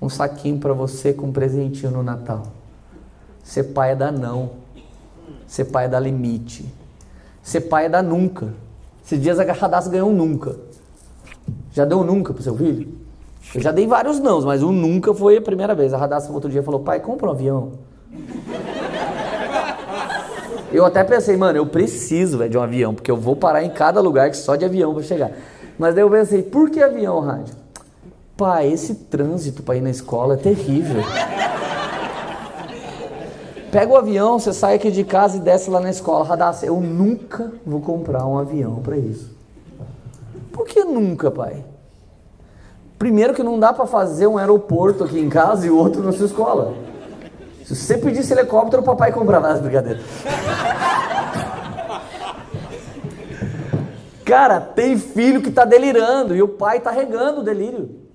[0.00, 2.44] um saquinho para você com um presentinho no Natal.
[3.42, 4.50] Ser pai é dar não.
[5.46, 6.72] Ser pai é dar limite.
[7.42, 8.54] Ser pai é dar nunca.
[9.04, 10.56] Esses dias a Radassa ganhou um nunca.
[11.72, 12.94] Já deu um nunca pro seu filho?
[13.54, 15.92] Eu já dei vários nãos, mas um nunca foi a primeira vez.
[15.92, 17.72] A Radassa outro dia falou: pai, compra um avião.
[20.72, 23.70] Eu até pensei, mano, eu preciso véio, de um avião, porque eu vou parar em
[23.70, 25.32] cada lugar que só de avião vou chegar.
[25.78, 27.54] Mas daí eu pensei, por que avião, rádio?
[28.36, 31.02] Pai, esse trânsito para ir na escola é terrível.
[33.70, 36.24] Pega o avião, você sai aqui de casa e desce lá na escola.
[36.24, 39.30] Radassa, eu nunca vou comprar um avião para isso.
[40.52, 41.64] Por que nunca, pai?
[42.98, 46.26] Primeiro que não dá para fazer um aeroporto aqui em casa e outro na sua
[46.26, 46.74] escola.
[47.70, 50.02] Se você pedisse helicóptero, o papai comprava as brincadeiras.
[54.26, 58.08] Cara, tem filho que está delirando e o pai está regando o delírio.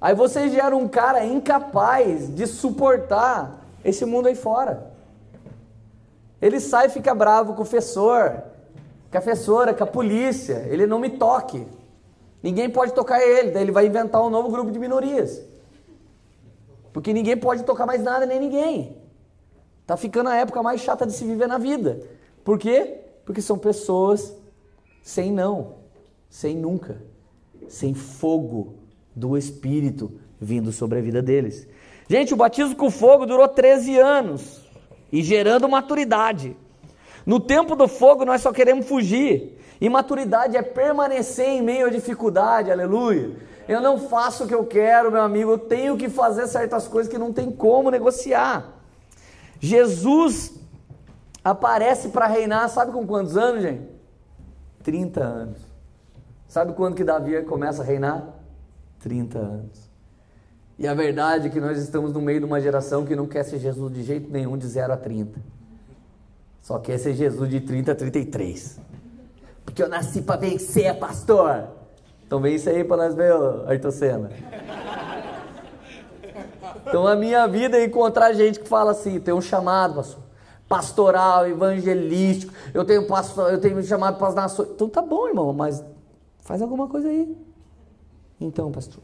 [0.00, 4.92] Aí você gera um cara incapaz de suportar esse mundo aí fora.
[6.40, 8.40] Ele sai e fica bravo com o professor,
[9.10, 10.64] com a professora, com a polícia.
[10.68, 11.66] Ele não me toque.
[12.40, 13.50] Ninguém pode tocar ele.
[13.50, 15.42] Daí ele vai inventar um novo grupo de minorias.
[16.98, 18.96] Porque ninguém pode tocar mais nada nem ninguém.
[19.86, 22.00] Tá ficando a época mais chata de se viver na vida.
[22.42, 23.02] Por quê?
[23.24, 24.34] Porque são pessoas
[25.00, 25.76] sem não,
[26.28, 27.00] sem nunca,
[27.68, 28.74] sem fogo
[29.14, 31.68] do Espírito vindo sobre a vida deles.
[32.08, 34.68] Gente, o batismo com fogo durou 13 anos
[35.12, 36.56] e gerando maturidade.
[37.24, 39.56] No tempo do fogo nós só queremos fugir.
[39.80, 43.36] E maturidade é permanecer em meio à dificuldade, aleluia.
[43.68, 47.12] Eu não faço o que eu quero, meu amigo, eu tenho que fazer certas coisas
[47.12, 48.72] que não tem como negociar.
[49.60, 50.54] Jesus
[51.44, 53.86] aparece para reinar, sabe com quantos anos, gente?
[54.82, 55.58] 30 anos.
[56.48, 58.26] Sabe quando que Davi começa a reinar?
[59.00, 59.90] 30 anos.
[60.78, 63.44] E a verdade é que nós estamos no meio de uma geração que não quer
[63.44, 65.38] ser Jesus de jeito nenhum de 0 a 30.
[66.62, 68.80] Só quer ser Jesus de 30 a 33.
[69.64, 71.77] Porque eu nasci para vencer, pastor.
[72.28, 73.32] Então vem isso aí para nós ver,
[73.66, 74.30] Ayrton Senna.
[76.86, 80.22] Então a minha vida é encontrar gente que fala assim, tem um chamado, pastor.
[80.68, 84.68] pastoral, evangelístico, eu tenho pastor, eu tenho chamado para as nações.
[84.74, 85.82] Então tá bom, irmão, mas
[86.40, 87.34] faz alguma coisa aí.
[88.38, 89.02] Então, pastor.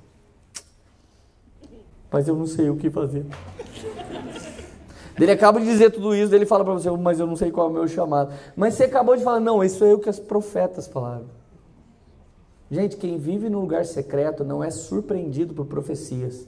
[2.12, 3.24] Mas eu não sei o que fazer.
[5.18, 7.68] Ele acaba de dizer tudo isso, ele fala para você, mas eu não sei qual
[7.68, 8.34] é o meu chamado.
[8.54, 11.24] Mas você acabou de falar, não, isso é o que os profetas falaram.
[12.70, 16.46] Gente, quem vive no lugar secreto não é surpreendido por profecias.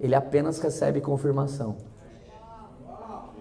[0.00, 1.76] Ele apenas recebe confirmação.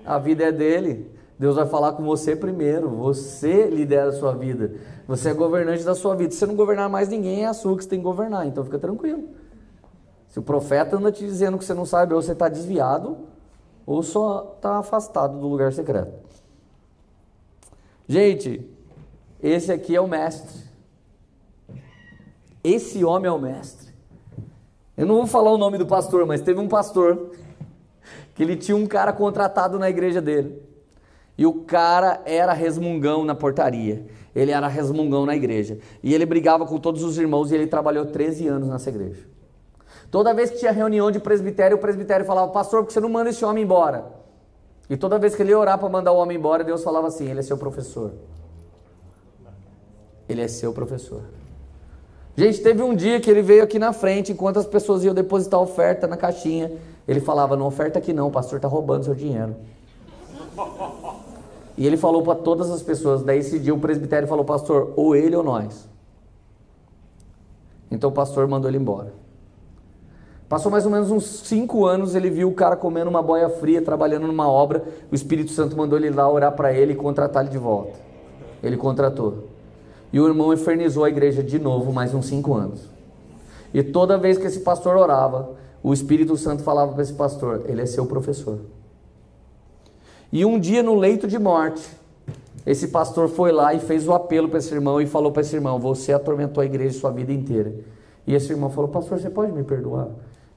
[0.05, 1.11] A vida é dele.
[1.37, 2.89] Deus vai falar com você primeiro.
[2.89, 4.73] Você lidera a sua vida.
[5.07, 6.31] Você é governante da sua vida.
[6.31, 8.45] Se você não governar mais ninguém, é a sua que você tem que governar.
[8.45, 9.23] Então fica tranquilo.
[10.27, 13.17] Se o profeta anda te dizendo que você não sabe, ou você está desviado,
[13.85, 16.13] ou só está afastado do lugar secreto.
[18.07, 18.69] Gente,
[19.41, 20.68] esse aqui é o mestre.
[22.63, 23.89] Esse homem é o mestre.
[24.97, 27.31] Eu não vou falar o nome do pastor, mas teve um pastor
[28.35, 30.61] que ele tinha um cara contratado na igreja dele.
[31.37, 34.05] E o cara era resmungão na portaria.
[34.35, 35.79] Ele era resmungão na igreja.
[36.03, 39.25] E ele brigava com todos os irmãos e ele trabalhou 13 anos nessa igreja.
[40.11, 43.09] Toda vez que tinha reunião de presbitério, o presbitério falava, pastor, por que você não
[43.09, 44.05] manda esse homem embora?
[44.89, 47.29] E toda vez que ele ia orar para mandar o homem embora, Deus falava assim:
[47.29, 48.11] ele é seu professor.
[50.27, 51.23] Ele é seu professor.
[52.39, 55.59] Gente, teve um dia que ele veio aqui na frente, enquanto as pessoas iam depositar
[55.59, 56.71] oferta na caixinha,
[57.05, 59.57] ele falava: Não oferta aqui não, o pastor está roubando seu dinheiro.
[61.77, 63.23] E ele falou para todas as pessoas.
[63.23, 65.85] Daí esse dia o presbitério falou: Pastor, ou ele ou nós.
[67.91, 69.11] Então o pastor mandou ele embora.
[70.47, 73.81] Passou mais ou menos uns cinco anos, ele viu o cara comendo uma boia fria,
[73.81, 74.81] trabalhando numa obra.
[75.11, 77.99] O Espírito Santo mandou ele lá orar para ele e contratar ele de volta.
[78.63, 79.58] Ele contratou.
[80.11, 82.81] E o irmão infernizou a igreja de novo, mais uns cinco anos.
[83.73, 85.51] E toda vez que esse pastor orava,
[85.83, 88.59] o Espírito Santo falava para esse pastor: Ele é seu professor.
[90.31, 91.87] E um dia, no leito de morte,
[92.65, 95.55] esse pastor foi lá e fez o apelo para esse irmão e falou para esse
[95.55, 97.73] irmão: Você atormentou a igreja sua vida inteira.
[98.25, 100.07] E esse irmão falou: Pastor, você pode me perdoar?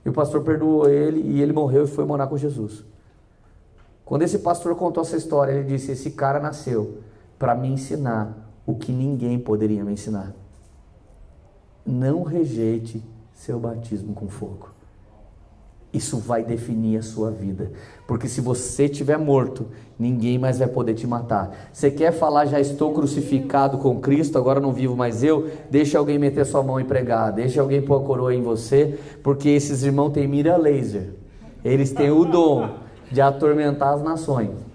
[0.05, 2.85] E o pastor perdoou ele e ele morreu e foi morar com Jesus.
[4.05, 6.99] Quando esse pastor contou essa história, ele disse: Esse cara nasceu
[7.39, 10.35] para me ensinar o que ninguém poderia me ensinar.
[11.85, 13.03] Não rejeite
[13.35, 14.71] seu batismo com fogo.
[15.93, 17.71] Isso vai definir a sua vida.
[18.07, 19.67] Porque se você estiver morto,
[19.99, 21.69] ninguém mais vai poder te matar.
[21.71, 25.51] Você quer falar, já estou crucificado com Cristo, agora não vivo mais eu?
[25.71, 27.31] Deixa alguém meter sua mão e pregar.
[27.33, 28.99] Deixa alguém pôr a coroa em você.
[29.23, 31.11] Porque esses irmãos têm mira laser.
[31.63, 32.77] Eles têm o dom
[33.11, 34.72] de atormentar as nações.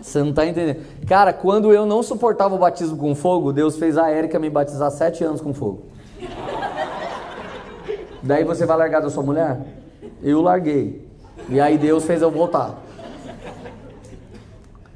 [0.00, 0.80] Você não está entendendo?
[1.06, 4.90] Cara, quando eu não suportava o batismo com fogo, Deus fez a Érica me batizar
[4.90, 5.82] sete anos com fogo.
[8.22, 9.60] Daí você vai largar da sua mulher?
[10.22, 11.06] Eu larguei.
[11.48, 12.82] E aí Deus fez eu voltar.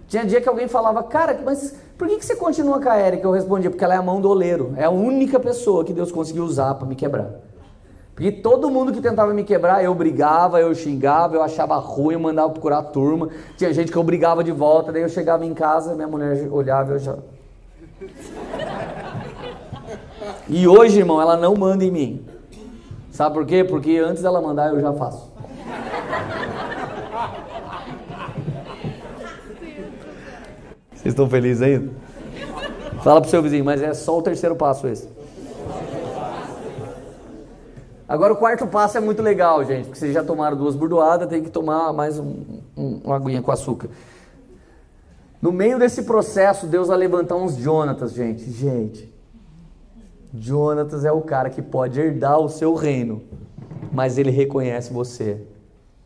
[0.08, 3.26] Tinha dia que alguém falava, cara, mas por que, que você continua com a Érica?
[3.26, 4.74] Eu respondia, porque ela é a mão do oleiro.
[4.76, 7.30] É a única pessoa que Deus conseguiu usar para me quebrar.
[8.14, 12.20] Porque todo mundo que tentava me quebrar, eu brigava, eu xingava, eu achava ruim, eu
[12.20, 13.30] mandava procurar a turma.
[13.56, 16.92] Tinha gente que eu brigava de volta, daí eu chegava em casa, minha mulher olhava
[16.92, 17.16] e eu já.
[20.48, 22.26] E hoje, irmão, ela não manda em mim.
[23.10, 23.64] Sabe por quê?
[23.64, 25.32] Porque antes dela mandar eu já faço.
[30.94, 31.92] Vocês estão felizes ainda?
[33.02, 35.08] Fala pro seu vizinho, mas é só o terceiro passo esse.
[38.12, 41.42] Agora o quarto passo é muito legal, gente, porque vocês já tomaram duas burdoadas, tem
[41.42, 43.88] que tomar mais um, um, uma aguinha com açúcar.
[45.40, 48.50] No meio desse processo, Deus vai levantar uns Jonatas, gente.
[48.50, 49.10] Gente,
[50.34, 53.22] Jonatas é o cara que pode herdar o seu reino,
[53.90, 55.46] mas ele reconhece você.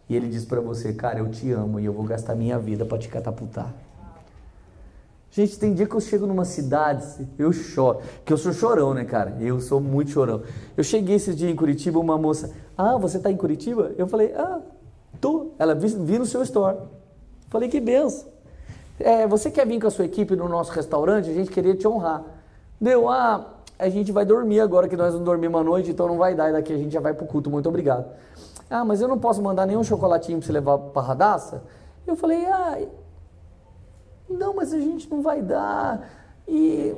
[0.09, 2.85] E ele diz para você, cara, eu te amo e eu vou gastar minha vida
[2.85, 3.75] para te catapultar.
[5.37, 9.05] Gente, tem dia que eu chego numa cidade, eu choro, que eu sou chorão, né,
[9.05, 9.37] cara?
[9.39, 10.41] Eu sou muito chorão.
[10.75, 13.93] Eu cheguei esse dia em Curitiba, uma moça, ah, você tá em Curitiba?
[13.99, 14.63] Eu falei, ah,
[15.21, 15.49] tô.
[15.59, 16.79] Ela vi, vi no seu store.
[17.51, 18.29] Falei, que benção.
[18.99, 21.29] É, você quer vir com a sua equipe no nosso restaurante?
[21.29, 22.25] A gente queria te honrar.
[22.81, 26.17] Deu, ah, a gente vai dormir agora que nós não dormimos à noite, então não
[26.17, 28.07] vai dar, e daqui a gente já vai pro culto, muito obrigado.
[28.71, 31.63] Ah, mas eu não posso mandar nenhum chocolatinho para você levar para Radassa?
[32.07, 32.79] Eu falei, ah,
[34.29, 36.09] não, mas a gente não vai dar.
[36.47, 36.95] E,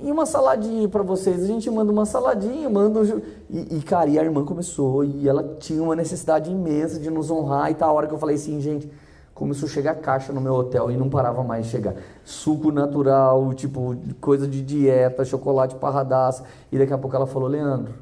[0.00, 3.22] e uma saladinha para vocês, a gente manda uma saladinha, manda um...
[3.48, 7.30] e, e, cara, e a irmã começou, e ela tinha uma necessidade imensa de nos
[7.30, 8.90] honrar, e tá a hora que eu falei assim, gente
[9.36, 11.94] começou a chegar caixa no meu hotel e não parava mais de chegar.
[12.24, 16.44] Suco natural, tipo, coisa de dieta, chocolate parradaça.
[16.72, 17.92] E daqui a pouco ela falou, Leandro,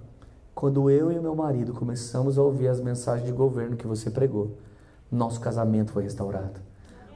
[0.55, 4.53] quando eu e meu marido começamos a ouvir as mensagens de governo que você pregou,
[5.11, 6.61] nosso casamento foi restaurado.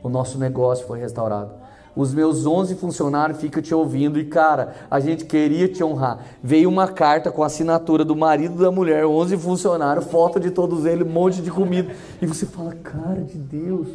[0.02, 1.50] O nosso negócio foi restaurado.
[1.98, 6.20] Os meus 11 funcionários ficam te ouvindo e, cara, a gente queria te honrar.
[6.40, 10.86] Veio uma carta com a assinatura do marido da mulher, 11 funcionários, foto de todos
[10.86, 11.92] eles, um monte de comida.
[12.22, 13.88] E você fala, cara de Deus,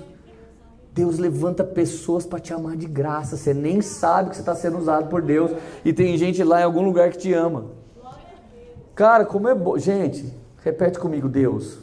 [0.93, 3.38] Deus levanta pessoas para te amar de graça.
[3.38, 5.51] Você nem sabe que você está sendo usado por Deus.
[5.86, 7.66] E tem gente lá em algum lugar que te ama.
[8.93, 9.78] Cara, como é bom.
[9.78, 10.32] Gente,
[10.62, 11.80] repete comigo, Deus.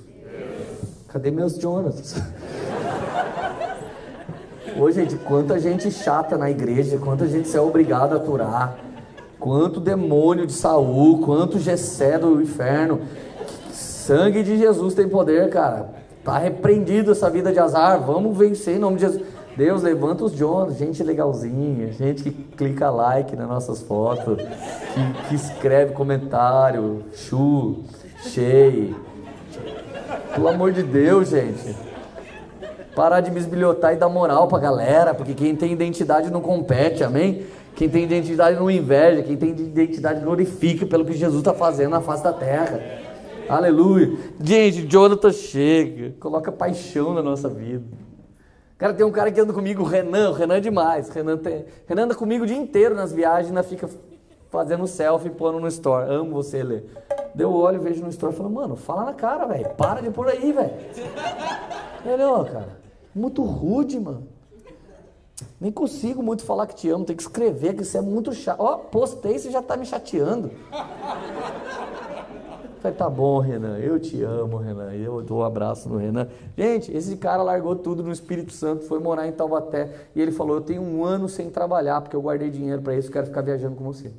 [1.08, 2.14] Cadê meus Jonas?
[4.78, 8.76] Ô, gente, quanta gente chata na igreja, quanta gente é obrigada a aturar,
[9.38, 13.00] quanto demônio de Saul, quanto Gessé do inferno.
[13.72, 15.90] Sangue de Jesus tem poder, cara.
[16.24, 18.00] Tá repreendido essa vida de azar.
[18.00, 19.22] Vamos vencer em nome de Jesus.
[19.56, 25.34] Deus levanta os Jonas, gente legalzinha, gente que clica like nas nossas fotos, que, que
[25.34, 27.80] escreve comentário, chu,
[28.22, 28.96] cheio.
[30.34, 31.89] Pelo amor de Deus, gente.
[33.00, 37.46] Parar de bisbilhotar e dar moral pra galera, porque quem tem identidade não compete, amém?
[37.74, 42.02] Quem tem identidade não inveja, quem tem identidade glorifica pelo que Jesus está fazendo na
[42.02, 42.78] face da terra.
[43.48, 44.18] Aleluia.
[44.38, 47.86] Gente, Jonathan chega, coloca paixão na nossa vida.
[48.76, 51.08] Cara, tem um cara que anda comigo, o Renan, o Renan é demais.
[51.08, 53.88] Renan, tem, Renan anda comigo o dia inteiro nas viagens, ainda fica
[54.50, 56.06] fazendo selfie pondo no store.
[56.12, 56.82] Amo você, Lê.
[57.34, 59.70] Deu olho, vejo no store e falo, mano, fala na cara, velho.
[59.70, 60.74] Para de por aí, velho.
[62.04, 62.79] Melhor, cara.
[63.14, 64.26] Muito rude, mano.
[65.60, 68.60] Nem consigo muito falar que te amo, tem que escrever, que isso é muito chato.
[68.60, 70.50] Ó, oh, postei, você já tá me chateando.
[72.80, 74.94] Falei, tá bom, Renan, eu te amo, Renan.
[74.94, 76.28] Eu dou um abraço no Renan.
[76.56, 80.08] Gente, esse cara largou tudo no Espírito Santo, foi morar em Taubaté.
[80.14, 83.10] E ele falou: Eu tenho um ano sem trabalhar, porque eu guardei dinheiro para isso,
[83.10, 84.10] quero ficar viajando com você.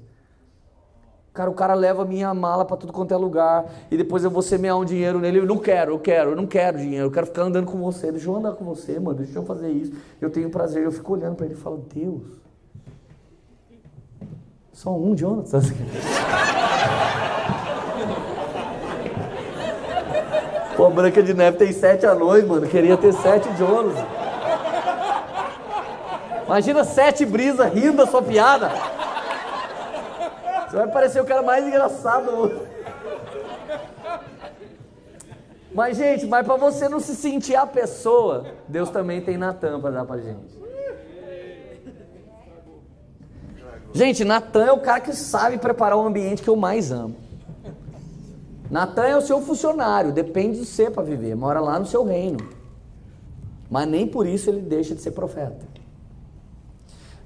[1.33, 4.41] Cara, o cara leva minha mala para tudo quanto é lugar e depois eu vou
[4.41, 5.39] semear um dinheiro nele.
[5.39, 8.11] Eu não quero, eu quero, eu não quero dinheiro, eu quero ficar andando com você.
[8.11, 9.93] Deixa eu andar com você, mano, deixa eu fazer isso.
[10.19, 10.83] Eu tenho prazer.
[10.83, 12.23] Eu fico olhando para ele e falo: Deus,
[14.73, 15.61] só um, Jonathan.
[20.75, 22.67] Pô, Branca de Neve tem sete anões, mano.
[22.67, 23.95] Queria ter sete Jonas.
[26.45, 28.69] Imagina sete brisas rindo da sua piada.
[30.71, 32.61] Você vai parecer o cara mais engraçado.
[35.73, 39.91] Mas, gente, mas para você não se sentir a pessoa, Deus também tem Natan para
[39.91, 40.61] dar pra gente.
[43.91, 47.17] Gente, Natan é o cara que sabe preparar o ambiente que eu mais amo.
[48.69, 52.39] Natan é o seu funcionário, depende de você para viver, mora lá no seu reino.
[53.69, 55.65] Mas nem por isso ele deixa de ser profeta.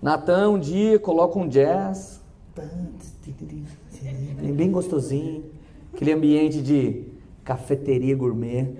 [0.02, 2.15] Natan um dia coloca um jazz,
[4.54, 5.44] bem gostosinho,
[5.94, 7.04] aquele ambiente de
[7.44, 8.74] cafeteria gourmet.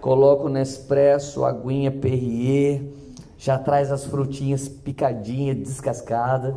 [0.00, 2.82] Coloca o Nespresso, aguinha Perrier,
[3.36, 6.54] já traz as frutinhas picadinhas, descascadas,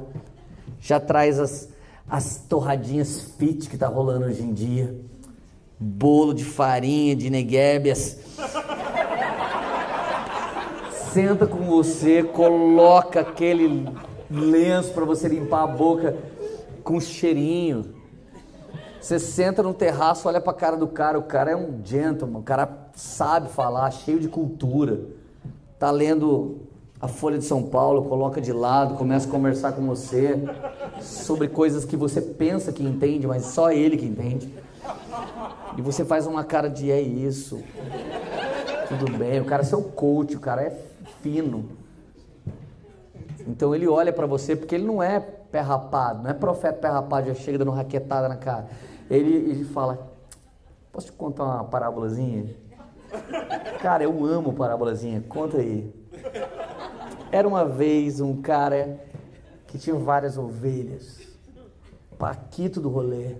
[0.80, 1.74] já traz as
[2.10, 4.96] as torradinhas fit que tá rolando hoje em dia,
[5.80, 8.20] bolo de farinha, de neguébias.
[11.12, 13.88] Senta com você, coloca aquele
[14.30, 16.16] lenço para você limpar a boca
[16.84, 17.96] com cheirinho.
[19.00, 22.40] Você senta no terraço, olha para a cara do cara, o cara é um gentleman,
[22.40, 25.02] o cara sabe falar, cheio de cultura.
[25.78, 26.60] Tá lendo
[27.02, 30.42] a Folha de São Paulo, coloca de lado, começa a conversar com você
[31.02, 34.54] sobre coisas que você pensa que entende, mas só ele que entende.
[35.78, 37.62] E você faz uma cara de é isso.
[38.88, 40.80] Tudo bem, o cara é seu coach, o cara é
[41.22, 41.66] fino.
[43.46, 45.20] Então ele olha para você porque ele não é
[45.54, 48.66] pé rapado, não é profeta pé rapado, já chega dando raquetada na cara.
[49.08, 50.10] Ele, ele fala:
[50.92, 52.56] Posso te contar uma parábolazinha?
[53.80, 55.94] Cara, eu amo parábolazinha, conta aí.
[57.32, 59.00] Era uma vez um cara
[59.68, 61.22] que tinha várias ovelhas,
[62.18, 63.36] Paquito do rolê,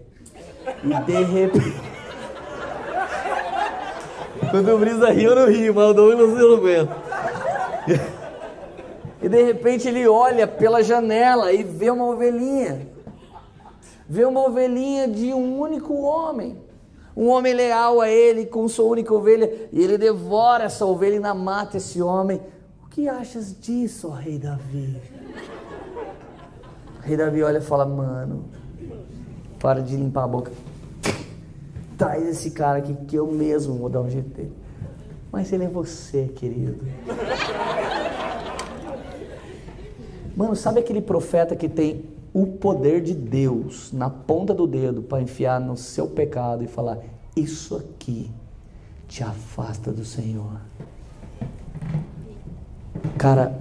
[0.84, 1.74] e de repente.
[4.52, 6.92] Quando o Brisa ri, eu não rio, mas o Douglas não aguento.
[9.24, 12.88] E de repente ele olha pela janela e vê uma ovelhinha.
[14.08, 16.62] Vê uma ovelhinha de um único homem.
[17.16, 19.70] Um homem leal a ele, com sua única ovelha.
[19.72, 22.42] E ele devora essa ovelha e ainda mata esse homem
[22.94, 25.02] que achas disso, rei Davi?
[27.02, 28.46] rei Davi olha e fala, mano,
[29.60, 30.52] para de limpar a boca.
[31.98, 34.54] Traz esse cara aqui que eu mesmo vou dar um dele.
[35.32, 36.86] Mas ele é você, querido.
[40.36, 45.22] Mano, sabe aquele profeta que tem o poder de Deus na ponta do dedo para
[45.22, 46.98] enfiar no seu pecado e falar:
[47.36, 48.32] Isso aqui
[49.08, 50.60] te afasta do Senhor.
[53.18, 53.60] Cara,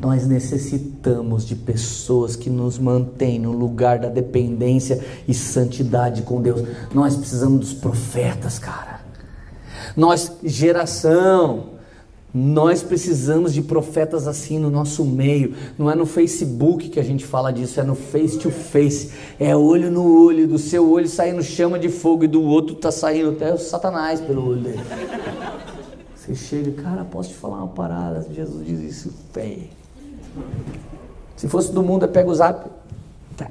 [0.00, 6.62] nós necessitamos de pessoas que nos mantêm no lugar da dependência e santidade com Deus.
[6.94, 9.00] Nós precisamos dos profetas, cara.
[9.94, 11.75] Nós, geração,
[12.38, 15.54] nós precisamos de profetas assim no nosso meio.
[15.78, 19.10] Não é no Facebook que a gente fala disso, é no face to face.
[19.40, 22.90] É olho no olho, do seu olho saindo chama de fogo e do outro tá
[22.90, 24.80] saindo até o Satanás pelo olho dele.
[26.14, 28.26] Você chega, cara, posso te falar uma parada?
[28.30, 29.56] Jesus diz isso, fé.
[31.36, 32.68] Se fosse do mundo, eu pego o zap.
[33.34, 33.50] Tá.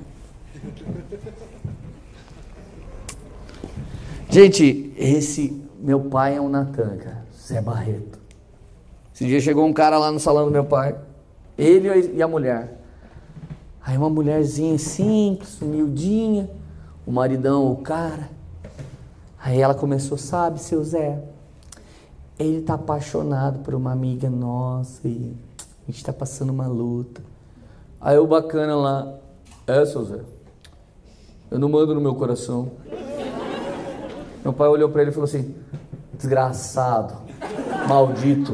[4.30, 7.26] Gente, esse meu pai é um Natan, cara.
[7.48, 8.15] Zé Barreto.
[9.16, 10.94] Esse dia chegou um cara lá no salão do meu pai.
[11.58, 12.82] Ele e a mulher.
[13.82, 16.50] Aí uma mulherzinha simples, humildinha.
[17.08, 18.30] O maridão, o cara.
[19.40, 21.24] Aí ela começou, sabe, seu Zé,
[22.38, 25.34] ele está apaixonado por uma amiga nossa e
[25.84, 27.22] a gente está passando uma luta.
[28.02, 29.14] Aí o bacana lá,
[29.66, 30.20] é, seu Zé,
[31.50, 32.70] eu não mando no meu coração.
[34.44, 35.56] Meu pai olhou para ele e falou assim:
[36.18, 37.14] desgraçado,
[37.88, 38.52] maldito.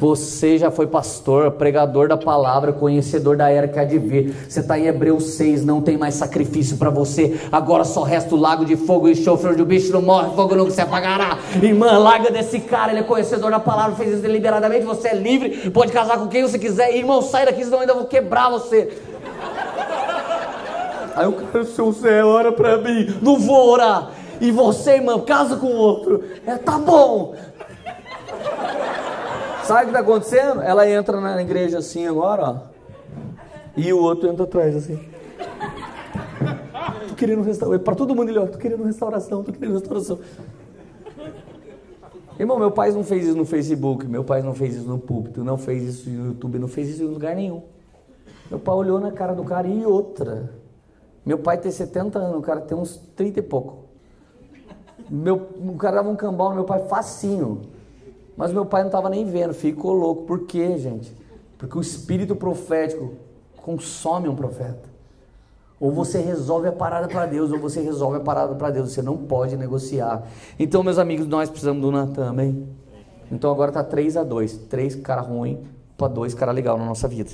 [0.00, 4.34] Você já foi pastor, pregador da palavra, conhecedor da era que há de vir.
[4.48, 7.38] Você está em Hebreus 6, não tem mais sacrifício para você.
[7.52, 10.56] Agora só resta o lago de fogo e enxofre onde o bicho não morre, fogo
[10.56, 11.36] nunca se apagará.
[11.62, 14.86] Irmã, larga desse cara, ele é conhecedor da palavra, fez isso deliberadamente.
[14.86, 16.96] Você é livre, pode casar com quem você quiser.
[16.96, 18.88] Irmão, sai daqui, senão eu ainda vou quebrar você.
[21.14, 23.14] Aí o cara, seu Zé, ora para mim.
[23.20, 24.12] Não vou orar.
[24.40, 26.24] E você, irmão, casa com outro.
[26.46, 27.34] É, tá bom.
[29.70, 30.62] Sabe o que está acontecendo?
[30.62, 32.56] Ela entra na igreja assim agora, ó.
[33.76, 34.98] E o outro entra atrás assim.
[37.08, 37.84] Tô querendo restauração.
[37.84, 40.18] Para todo mundo ele, ó, tô querendo restauração, tô querendo restauração.
[42.36, 45.44] Irmão, meu pai não fez isso no Facebook, meu pai não fez isso no púlpito,
[45.44, 47.62] não fez isso no YouTube, não fez isso em lugar nenhum.
[48.50, 50.52] Meu pai olhou na cara do cara e outra.
[51.24, 53.84] Meu pai tem 70 anos, o cara tem uns 30 e pouco.
[55.08, 57.78] Meu, o cara dava um cambal no meu pai facinho.
[58.40, 60.22] Mas meu pai não estava nem vendo, ficou louco.
[60.22, 61.14] Por quê, gente?
[61.58, 63.12] Porque o espírito profético
[63.54, 64.88] consome um profeta.
[65.78, 68.92] Ou você resolve a parada para Deus, ou você resolve a parada para Deus.
[68.92, 70.26] Você não pode negociar.
[70.58, 72.66] Então, meus amigos, nós precisamos do Natan, amém?
[73.30, 75.62] Então agora está 3 a 2 Três cara ruim
[75.98, 77.32] para dois cara legal na nossa vida.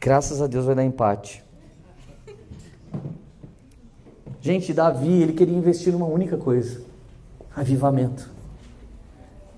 [0.00, 1.42] Graças a Deus vai dar empate.
[4.40, 6.82] Gente, Davi, ele queria investir numa única coisa:
[7.56, 8.41] avivamento.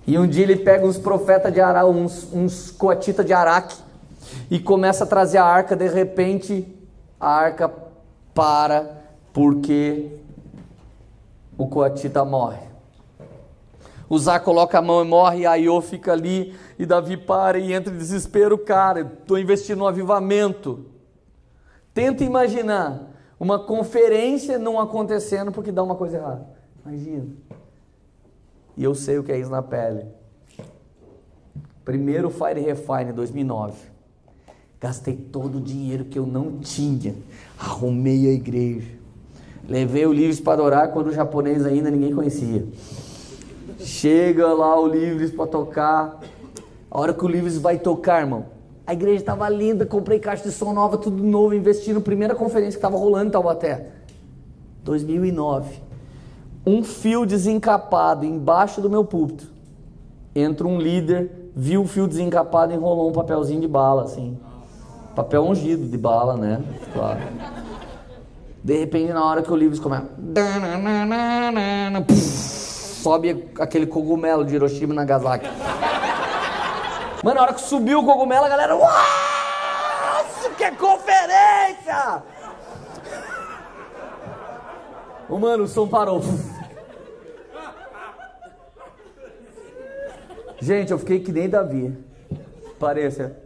[0.06, 3.76] E um dia ele pega uns profetas de Araque, uns, uns coatitas de Araque,
[4.50, 5.74] e começa a trazer a arca.
[5.74, 6.66] De repente,
[7.18, 7.72] a arca
[8.34, 9.02] para,
[9.32, 10.10] porque
[11.56, 12.74] o coatita morre.
[14.08, 17.92] Uzá coloca a mão e morre, e Aiô fica ali, e Davi para e entra
[17.92, 18.58] em desespero.
[18.58, 20.84] Cara, estou investindo no avivamento.
[21.94, 26.46] Tenta imaginar uma conferência não acontecendo porque dá uma coisa errada.
[26.84, 27.26] Imagina.
[28.76, 30.04] E eu sei o que é isso na pele.
[31.84, 33.74] Primeiro Fire Refine 2009.
[34.80, 37.14] Gastei todo o dinheiro que eu não tinha.
[37.58, 38.90] Arrumei a igreja.
[39.68, 42.66] Levei o Livres para adorar quando o japonês ainda ninguém conhecia.
[43.78, 46.20] Chega lá o Livres para tocar.
[46.90, 48.46] A hora que o Livres vai tocar, irmão.
[48.86, 52.72] A igreja estava linda, comprei caixa de som nova, tudo novo, investi na primeira conferência
[52.72, 53.88] que estava rolando em Taubaté.
[54.82, 55.83] 2009
[56.66, 59.46] um fio desencapado embaixo do meu púlpito.
[60.34, 64.38] Entra um líder, viu o fio desencapado e enrolou um papelzinho de bala, assim.
[65.14, 66.62] Papel ungido de bala, né?
[66.92, 67.20] Claro.
[68.62, 70.06] De repente, na hora que o livro começa.
[72.12, 75.48] Sobe aquele cogumelo de Hiroshima e Nagasaki.
[77.22, 78.74] Mano, na hora que subiu o cogumelo, a galera.
[78.74, 82.22] Nossa, que conferência!
[85.28, 86.22] Ô, mano, o som parou.
[90.64, 91.94] Gente, eu fiquei que nem Davi.
[92.80, 93.36] Pareça.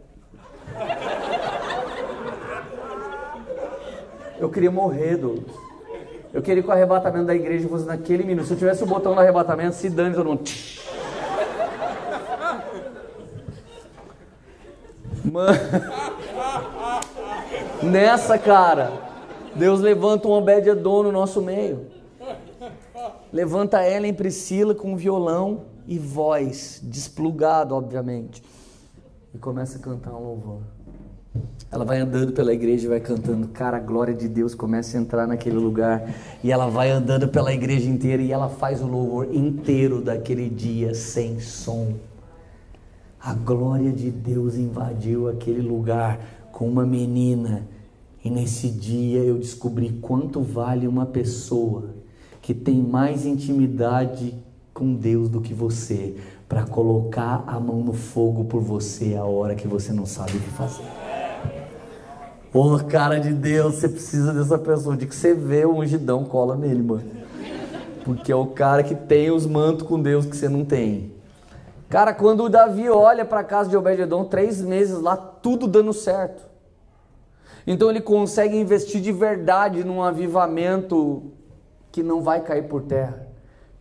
[4.39, 5.53] Eu queria morrer, Douglas.
[6.33, 8.47] Eu queria que o arrebatamento da igreja fosse naquele minuto.
[8.47, 10.49] Se eu tivesse o botão do arrebatamento, se dane todo mundo.
[15.25, 15.59] Mano.
[17.83, 18.93] Nessa, cara,
[19.55, 21.85] Deus levanta um Obed-Edom no nosso meio.
[23.33, 28.43] Levanta ela em Priscila com um violão e voz, desplugado, obviamente.
[29.33, 30.61] E começa a cantar um louvor.
[31.71, 35.01] Ela vai andando pela igreja e vai cantando, cara, a glória de Deus começa a
[35.01, 36.13] entrar naquele lugar.
[36.43, 40.93] E ela vai andando pela igreja inteira e ela faz o louvor inteiro daquele dia
[40.93, 41.95] sem som.
[43.19, 46.19] a glória de Deus invadiu aquele lugar
[46.51, 47.67] com uma menina.
[48.23, 51.95] E nesse dia eu descobri quanto vale uma pessoa
[52.43, 54.35] que tem mais intimidade
[54.79, 56.15] com Deus do que você,
[56.47, 60.39] para colocar a mão no fogo por você a hora que você não sabe o
[60.39, 60.85] que fazer.
[62.53, 64.97] Ô oh, cara de Deus, você precisa dessa pessoa.
[64.97, 67.03] De que você vê o ungidão, cola nele, mano.
[68.03, 71.13] Porque é o cara que tem os mantos com Deus que você não tem.
[71.89, 75.93] Cara, quando o Davi olha para a casa de Obed-Edom, três meses lá, tudo dando
[75.93, 76.41] certo.
[77.67, 81.31] Então ele consegue investir de verdade num avivamento
[81.91, 83.28] que não vai cair por terra.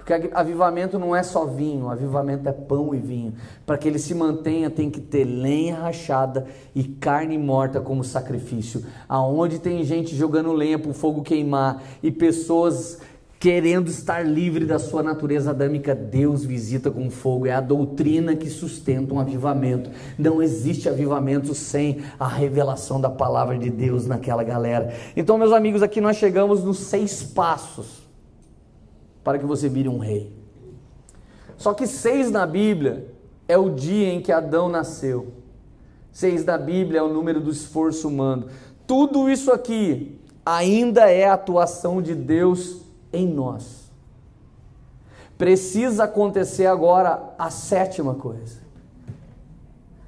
[0.09, 3.35] Porque avivamento não é só vinho, avivamento é pão e vinho.
[3.67, 8.83] Para que ele se mantenha, tem que ter lenha rachada e carne morta como sacrifício.
[9.07, 12.99] Aonde tem gente jogando lenha para o fogo queimar e pessoas
[13.39, 17.47] querendo estar livre da sua natureza adâmica, Deus visita com fogo.
[17.47, 19.91] É a doutrina que sustenta um avivamento.
[20.19, 24.91] Não existe avivamento sem a revelação da palavra de Deus naquela galera.
[25.15, 28.08] Então, meus amigos, aqui nós chegamos nos seis passos
[29.29, 30.35] para que você vire um rei.
[31.59, 33.15] Só que seis na Bíblia
[33.47, 35.35] é o dia em que Adão nasceu.
[36.11, 38.49] Seis da Bíblia é o número do esforço humano.
[38.87, 42.81] Tudo isso aqui ainda é a atuação de Deus
[43.13, 43.91] em nós.
[45.37, 48.63] Precisa acontecer agora a sétima coisa.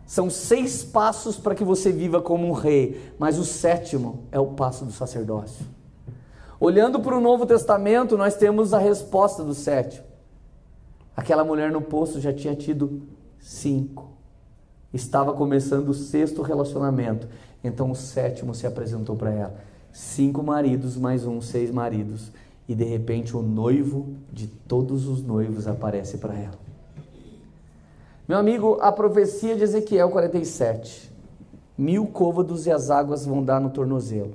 [0.07, 4.47] São seis passos para que você viva como um rei, mas o sétimo é o
[4.47, 5.67] passo do sacerdócio.
[6.61, 10.05] Olhando para o Novo Testamento, nós temos a resposta do sétimo.
[11.17, 13.01] Aquela mulher no poço já tinha tido
[13.39, 14.11] cinco.
[14.93, 17.27] Estava começando o sexto relacionamento.
[17.65, 19.55] Então o sétimo se apresentou para ela.
[19.91, 22.31] Cinco maridos, mais um, seis maridos.
[22.69, 26.59] E de repente o noivo de todos os noivos aparece para ela.
[28.29, 31.11] Meu amigo, a profecia de Ezequiel 47.
[31.79, 34.35] Mil côvados e as águas vão dar no tornozelo,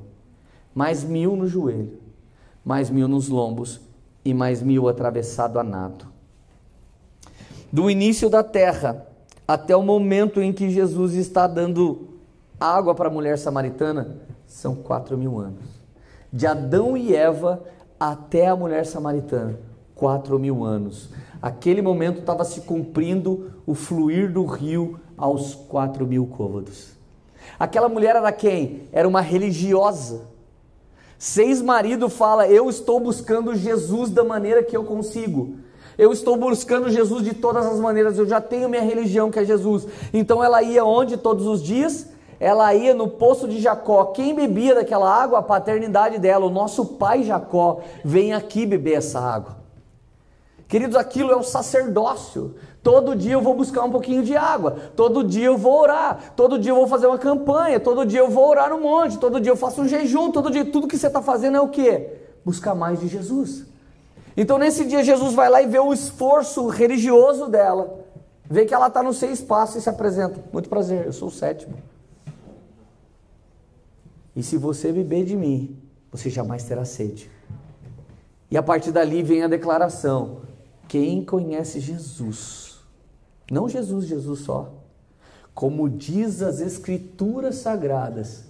[0.73, 2.04] mais mil no joelho
[2.65, 3.79] mais mil nos lombos
[4.25, 6.07] e mais mil atravessado a nado.
[7.71, 9.05] Do início da terra
[9.47, 12.09] até o momento em que Jesus está dando
[12.59, 15.63] água para a mulher samaritana, são quatro mil anos.
[16.33, 17.63] De Adão e Eva
[17.99, 19.59] até a mulher samaritana,
[19.93, 21.09] quatro mil anos.
[21.41, 26.93] Aquele momento estava se cumprindo o fluir do rio aos quatro mil côvados.
[27.59, 28.87] Aquela mulher era quem?
[28.91, 30.21] Era uma religiosa
[31.17, 35.55] Seis marido fala: Eu estou buscando Jesus da maneira que eu consigo.
[35.97, 38.17] Eu estou buscando Jesus de todas as maneiras.
[38.17, 39.87] Eu já tenho minha religião que é Jesus.
[40.13, 42.07] Então ela ia onde todos os dias?
[42.37, 44.05] Ela ia no poço de Jacó.
[44.05, 45.39] Quem bebia daquela água?
[45.39, 46.45] A paternidade dela.
[46.45, 49.57] O nosso pai Jacó vem aqui beber essa água.
[50.67, 52.55] Queridos, aquilo é o sacerdócio.
[52.85, 56.59] Todo dia eu vou buscar um pouquinho de água, todo dia eu vou orar, todo
[56.59, 59.51] dia eu vou fazer uma campanha, todo dia eu vou orar no monte, todo dia
[59.51, 62.07] eu faço um jejum, todo dia tudo que você está fazendo é o que?
[62.45, 63.65] Buscar mais de Jesus.
[64.37, 68.05] Então nesse dia Jesus vai lá e vê o esforço religioso dela,
[68.47, 70.39] vê que ela está no seis passos e se apresenta.
[70.53, 71.73] Muito prazer, eu sou o sétimo.
[74.35, 75.75] E se você beber de mim,
[76.11, 77.31] você jamais terá sede.
[78.51, 80.41] E a partir dali vem a declaração:
[80.87, 82.64] quem conhece Jesus
[83.51, 84.73] não Jesus, Jesus só.
[85.53, 88.45] Como diz as Escrituras Sagradas,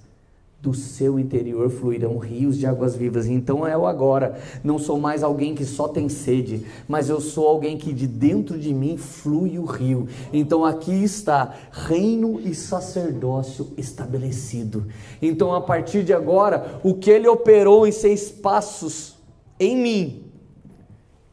[0.65, 3.27] do seu interior fluirão rios de águas vivas.
[3.27, 4.35] Então é o agora.
[4.63, 8.57] Não sou mais alguém que só tem sede, mas eu sou alguém que de dentro
[8.57, 10.07] de mim flui o rio.
[10.33, 14.87] Então aqui está reino e sacerdócio estabelecido.
[15.21, 19.15] Então a partir de agora, o que ele operou em seis passos
[19.59, 20.23] em mim,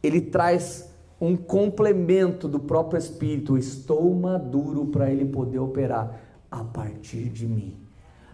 [0.03, 3.57] ele traz um complemento do próprio Espírito.
[3.57, 6.19] Estou maduro para ele poder operar
[6.51, 7.75] a partir de mim.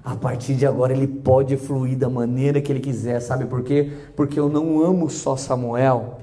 [0.03, 3.91] A partir de agora ele pode fluir da maneira que ele quiser, sabe por quê?
[4.15, 6.19] Porque eu não amo só Samuel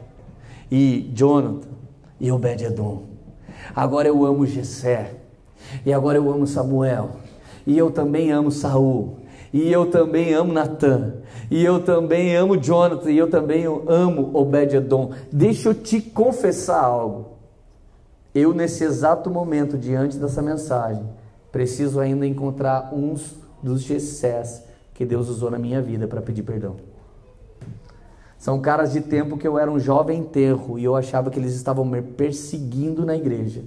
[0.71, 1.69] e Jonathan
[2.19, 3.05] e Obed-edom.
[3.75, 5.15] Agora eu amo Jessé.
[5.85, 7.17] E agora eu amo Samuel.
[7.67, 9.19] E eu também amo Saul.
[9.53, 11.15] E eu também amo Natan.
[11.51, 13.11] E eu também amo Jonathan.
[13.11, 15.13] E eu também amo Obed-Edom.
[15.33, 17.37] Deixa eu te confessar algo.
[18.35, 21.05] Eu, nesse exato momento, diante dessa mensagem,
[21.51, 26.77] preciso ainda encontrar uns dos Gessés que Deus usou na minha vida para pedir perdão.
[28.39, 31.55] São caras de tempo que eu era um jovem enterro e eu achava que eles
[31.55, 33.63] estavam me perseguindo na igreja.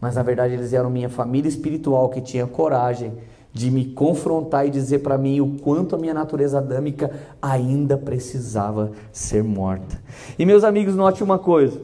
[0.00, 3.12] Mas na verdade eles eram minha família espiritual que tinha coragem
[3.54, 8.90] de me confrontar e dizer para mim o quanto a minha natureza adâmica ainda precisava
[9.12, 10.02] ser morta.
[10.36, 11.80] E meus amigos, note uma coisa.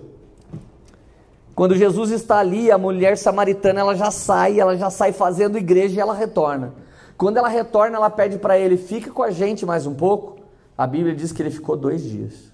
[1.54, 5.94] Quando Jesus está ali, a mulher samaritana ela já sai, ela já sai fazendo igreja
[5.94, 6.74] e ela retorna.
[7.16, 10.38] Quando ela retorna, ela pede para ele: fica com a gente mais um pouco.
[10.76, 12.50] A Bíblia diz que ele ficou dois dias.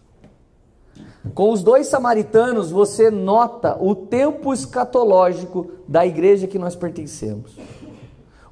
[1.34, 7.56] Com os dois samaritanos, você nota o tempo escatológico da igreja que nós pertencemos.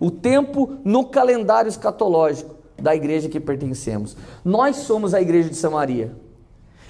[0.05, 4.15] O tempo no calendário escatológico da igreja que pertencemos.
[4.45, 6.13] Nós somos a igreja de Samaria.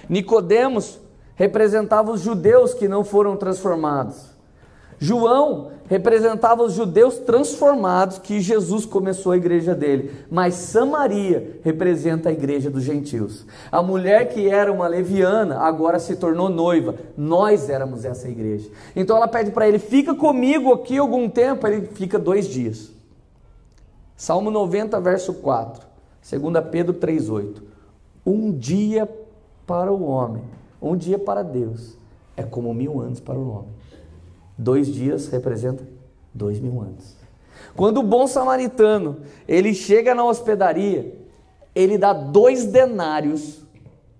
[0.09, 0.99] Nicodemos
[1.37, 4.17] representava os judeus que não foram transformados.
[4.99, 12.33] João representava os judeus transformados que Jesus começou a igreja dele, mas Samaria representa a
[12.33, 13.47] igreja dos gentios.
[13.71, 16.97] A mulher que era uma leviana agora se tornou noiva.
[17.17, 18.69] Nós éramos essa igreja.
[18.97, 21.65] Então ela pede para ele: "Fica comigo aqui algum tempo".
[21.65, 22.94] Ele fica dois dias.
[24.17, 25.87] Salmo 90, verso 4.
[26.23, 27.63] 2 Pedro 3:8.
[28.25, 29.09] Um dia
[29.67, 30.43] para o homem,
[30.81, 31.99] um dia para Deus
[32.37, 33.73] é como mil anos para o homem.
[34.57, 35.87] Dois dias representa
[36.33, 37.17] dois mil anos.
[37.77, 41.17] Quando o bom samaritano ele chega na hospedaria,
[41.75, 43.65] ele dá dois denários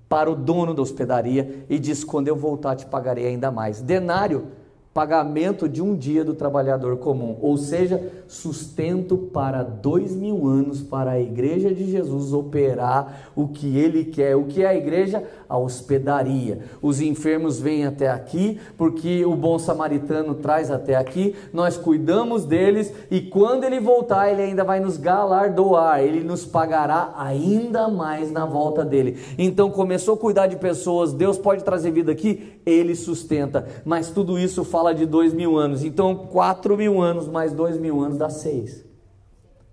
[0.09, 3.81] para o dono da hospedaria e diz: Quando eu voltar, te pagarei ainda mais.
[3.81, 4.49] Denário
[4.95, 11.11] pagamento de um dia do trabalhador comum, ou seja, sustento para dois mil anos para
[11.11, 14.37] a igreja de Jesus operar o que ele quer.
[14.37, 15.25] O que é a igreja?
[15.49, 16.61] A hospedaria.
[16.81, 22.93] Os enfermos vêm até aqui, porque o bom samaritano traz até aqui, nós cuidamos deles
[23.11, 28.47] e quando ele voltar, ele ainda vai nos galardoar, ele nos pagará ainda mais na
[28.47, 29.19] volta dele.
[29.37, 34.39] Então começou a cuidar de pessoas, Deus pode trazer vida aqui, ele sustenta, mas tudo
[34.39, 35.83] isso fala fala de dois mil anos.
[35.83, 38.85] Então, quatro mil anos mais dois mil anos dá seis.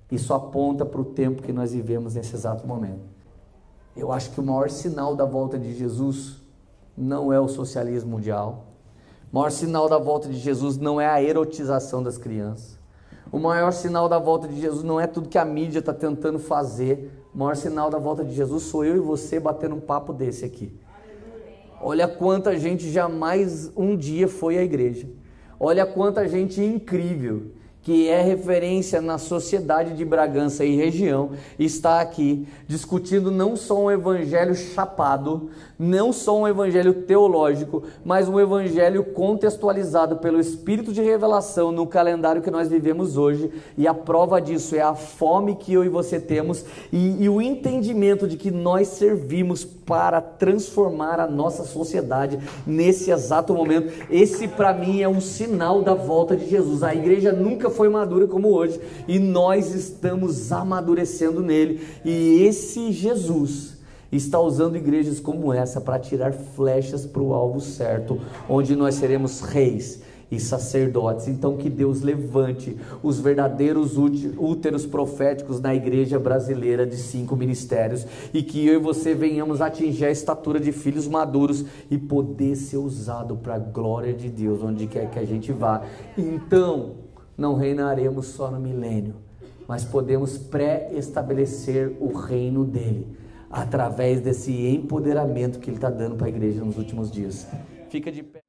[0.10, 3.02] Isso aponta para o tempo que nós vivemos nesse exato momento.
[3.96, 6.38] Eu acho que o maior sinal da volta de Jesus
[6.98, 8.68] não é o socialismo mundial.
[9.32, 12.80] O maior sinal da volta de Jesus não é a erotização das crianças.
[13.32, 16.40] O maior sinal da volta de Jesus não é tudo que a mídia está tentando
[16.40, 17.12] fazer.
[17.34, 20.44] O maior sinal da volta de Jesus sou eu e você batendo um papo desse
[20.46, 20.78] aqui.
[21.84, 25.10] Olha quanta gente jamais um dia foi à igreja.
[25.60, 27.52] Olha quanta gente incrível
[27.84, 33.90] que é referência na sociedade de Bragança e região, está aqui discutindo não só um
[33.90, 41.72] evangelho chapado, não só um evangelho teológico, mas um evangelho contextualizado pelo Espírito de revelação
[41.72, 43.52] no calendário que nós vivemos hoje.
[43.76, 46.64] E a prova disso é a fome que eu e você temos
[46.94, 53.54] e, e o entendimento de que nós servimos para transformar a nossa sociedade nesse exato
[53.54, 53.92] momento.
[54.10, 56.84] Esse, para mim, é um sinal da volta de Jesus.
[56.84, 61.82] A igreja nunca foi madura como hoje e nós estamos amadurecendo nele.
[62.06, 63.78] E esse Jesus
[64.12, 68.20] está usando igrejas como essa para tirar flechas para o alvo certo,
[68.50, 70.02] onde nós seremos reis
[70.32, 71.28] e sacerdotes.
[71.28, 78.42] Então, que Deus levante os verdadeiros úteros proféticos na igreja brasileira de cinco ministérios e
[78.42, 83.36] que eu e você venhamos atingir a estatura de filhos maduros e poder ser usado
[83.36, 85.84] para a glória de Deus, onde quer que a gente vá.
[86.18, 87.01] Então,
[87.42, 89.16] não reinaremos só no milênio,
[89.68, 93.18] mas podemos pré-estabelecer o reino dele
[93.50, 97.48] através desse empoderamento que ele está dando para a igreja nos últimos dias.
[97.90, 98.41] Fica de pé.